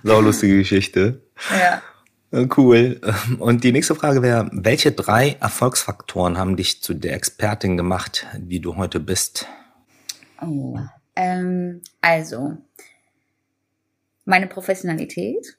[0.03, 1.21] Sau lustige Geschichte.
[1.51, 1.81] Ja.
[2.31, 3.01] Cool.
[3.39, 8.61] Und die nächste Frage wäre, welche drei Erfolgsfaktoren haben dich zu der Expertin gemacht, die
[8.61, 9.47] du heute bist?
[10.41, 10.79] Oh,
[11.15, 12.57] ähm, also
[14.23, 15.57] meine Professionalität,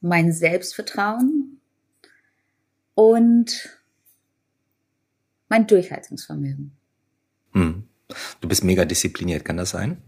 [0.00, 1.60] mein Selbstvertrauen
[2.94, 3.78] und
[5.48, 6.72] mein Durchhaltungsvermögen.
[7.52, 7.88] Hm.
[8.40, 10.02] Du bist mega diszipliniert, kann das sein?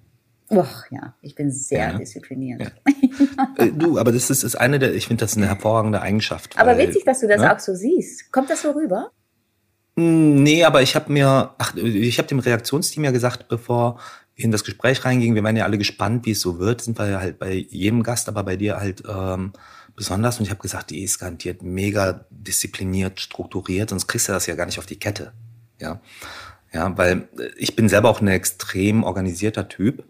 [0.48, 1.98] Och, ja, ich bin sehr ja.
[1.98, 2.60] diszipliniert.
[2.60, 2.68] Ja.
[3.56, 6.58] Äh, du, aber das ist, ist eine der, ich finde das eine hervorragende Eigenschaft.
[6.58, 7.54] Aber weil, witzig, dass du das ne?
[7.54, 8.32] auch so siehst.
[8.32, 9.10] Kommt das so rüber?
[9.96, 14.00] Hm, nee, aber ich habe mir, ach, ich habe dem Reaktionsteam ja gesagt, bevor
[14.34, 17.08] in das Gespräch reingingen, wir waren ja alle gespannt, wie es so wird, sind wir
[17.08, 19.52] ja halt bei jedem Gast, aber bei dir halt ähm,
[19.94, 20.38] besonders.
[20.38, 24.56] Und ich habe gesagt, die ist garantiert mega diszipliniert, strukturiert, sonst kriegst du das ja
[24.56, 25.32] gar nicht auf die Kette.
[25.80, 26.00] Ja,
[26.72, 30.04] ja, weil ich bin selber auch ein extrem organisierter Typ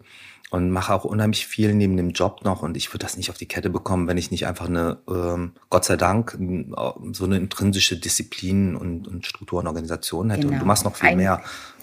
[0.55, 3.37] und mache auch unheimlich viel neben dem Job noch und ich würde das nicht auf
[3.37, 6.37] die Kette bekommen, wenn ich nicht einfach eine, ähm, Gott sei Dank,
[7.11, 10.43] so eine intrinsische Disziplin und, und Struktur und Organisation hätte.
[10.43, 10.53] Genau.
[10.53, 11.41] Und du machst noch viel Ein mehr.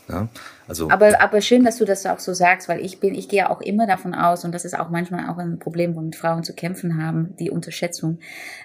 [0.09, 0.29] Ja,
[0.67, 3.49] also aber, aber schön, dass du das auch so sagst, weil ich bin, ich gehe
[3.49, 6.55] auch immer davon aus, und das ist auch manchmal auch ein Problem, womit Frauen zu
[6.55, 8.19] kämpfen haben, die Unterschätzung,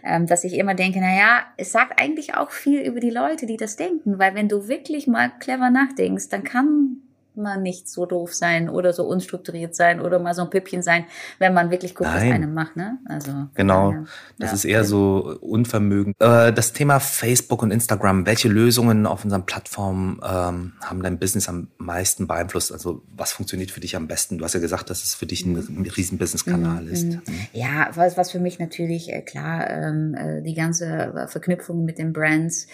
[0.04, 3.46] ähm, dass ich immer denke, na ja, es sagt eigentlich auch viel über die Leute,
[3.46, 7.02] die das denken, weil wenn du wirklich mal clever nachdenkst, dann kann
[7.38, 11.06] man nicht so doof sein oder so unstrukturiert sein oder mal so ein Püppchen sein,
[11.40, 12.28] wenn man wirklich guckt, Nein.
[12.28, 12.76] was einem macht.
[12.76, 12.98] Ne?
[13.06, 14.04] Also genau, ja.
[14.40, 14.56] das ja.
[14.56, 16.14] ist eher so Unvermögen.
[16.20, 21.50] Äh, das Thema Facebook und Instagram, welche Lösungen auf unseren Plattformen ähm, haben dein Business
[21.50, 22.72] am meisten beeinflusst?
[22.72, 24.38] Also was funktioniert für dich am besten?
[24.38, 26.92] Du hast ja gesagt, dass es für dich ein, ein riesen Business-Kanal mhm.
[26.92, 27.06] ist.
[27.06, 27.22] Mhm.
[27.54, 32.14] Ja, was, was für mich natürlich äh, klar, ähm, äh, die ganze Verknüpfung mit den
[32.14, 32.68] Brands,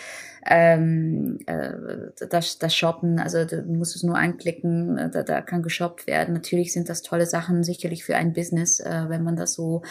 [0.45, 1.71] ähm, äh,
[2.29, 6.33] das, das Shoppen, also du musst es nur anklicken, äh, da, da kann geshoppt werden.
[6.33, 9.83] Natürlich sind das tolle Sachen, sicherlich für ein Business, äh, wenn man das so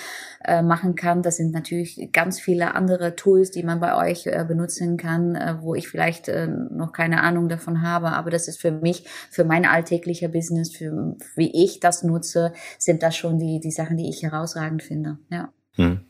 [0.45, 1.23] äh, machen kann.
[1.23, 5.57] Das sind natürlich ganz viele andere Tools, die man bei euch äh, benutzen kann, äh,
[5.61, 9.45] wo ich vielleicht äh, noch keine Ahnung davon habe, aber das ist für mich, für
[9.45, 14.09] mein alltäglicher Business, für wie ich das nutze, sind das schon die, die Sachen, die
[14.09, 15.19] ich herausragend finde.
[15.31, 15.51] Ja.
[15.77, 16.01] Hm.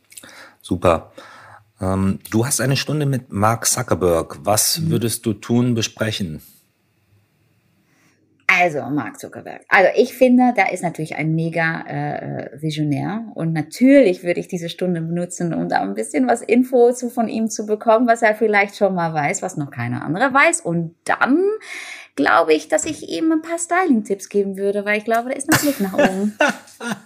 [0.60, 1.12] Super.
[1.82, 4.38] Ähm, du hast eine Stunde mit Mark Zuckerberg.
[4.44, 4.90] Was mhm.
[4.90, 6.40] würdest du tun, besprechen?
[8.46, 9.62] Also, Mark Zuckerberg.
[9.68, 13.24] Also, ich finde, da ist natürlich ein mega äh, Visionär.
[13.34, 17.28] Und natürlich würde ich diese Stunde benutzen, um da ein bisschen was Info zu, von
[17.28, 20.60] ihm zu bekommen, was er vielleicht schon mal weiß, was noch keiner andere weiß.
[20.60, 21.42] Und dann
[22.14, 25.50] glaube ich, dass ich ihm ein paar Styling-Tipps geben würde, weil ich glaube, da ist
[25.50, 26.36] noch Blick nach oben.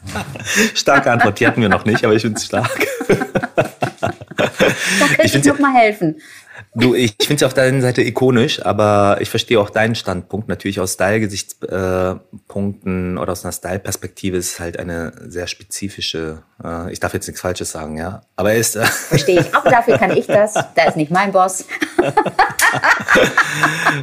[0.74, 2.86] Starke Antwort, die hatten wir noch nicht, aber ich finde es stark.
[3.08, 3.16] da
[5.06, 6.16] könnte ich, ich noch mal helfen.
[6.74, 10.48] Du, ich finde es auf deiner Seite ikonisch, aber ich verstehe auch deinen Standpunkt.
[10.48, 17.14] Natürlich aus Style-Gesichtspunkten oder aus einer Style-Perspektive ist halt eine sehr spezifische, äh, ich darf
[17.14, 18.20] jetzt nichts Falsches sagen, ja.
[18.36, 18.76] Aber er ist.
[18.76, 19.54] Äh verstehe ich.
[19.54, 20.54] Auch dafür kann ich das.
[20.74, 21.64] Da ist nicht mein Boss.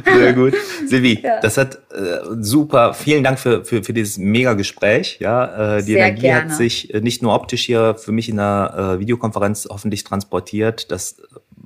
[0.04, 0.54] sehr gut.
[0.86, 1.40] Silvi, ja.
[1.40, 2.94] das hat äh, super.
[2.94, 5.18] Vielen Dank für, für, für dieses mega Gespräch.
[5.20, 6.50] Ja, äh, die sehr Energie gerne.
[6.50, 10.90] hat sich äh, nicht nur optisch hier für mich in einer äh, Videokonferenz hoffentlich transportiert.
[10.90, 11.16] Das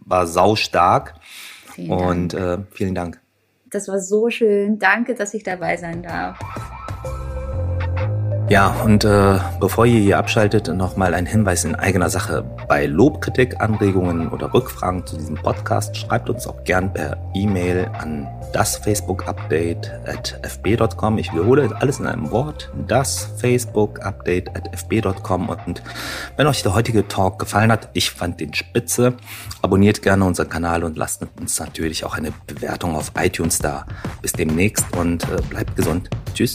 [0.08, 1.14] war sau stark.
[1.74, 2.34] Vielen und.
[2.34, 3.20] Äh, vielen Dank.
[3.70, 4.78] Das war so schön.
[4.78, 6.38] Danke, dass ich dabei sein darf.
[8.48, 12.42] Ja, und äh, bevor ihr hier abschaltet, nochmal ein Hinweis in eigener Sache.
[12.66, 18.26] Bei Lobkritik, Anregungen oder Rückfragen zu diesem Podcast schreibt uns auch gern per E-Mail an
[18.54, 21.18] das Facebook Update at fb.com.
[21.18, 22.72] Ich wiederhole alles in einem Wort.
[22.86, 25.50] Das Facebook Update at fb.com.
[25.50, 25.82] Und
[26.38, 29.12] wenn euch der heutige Talk gefallen hat, ich fand den spitze,
[29.60, 33.84] abonniert gerne unseren Kanal und lasst uns natürlich auch eine Bewertung auf iTunes da.
[34.22, 36.08] Bis demnächst und äh, bleibt gesund.
[36.32, 36.54] Tschüss.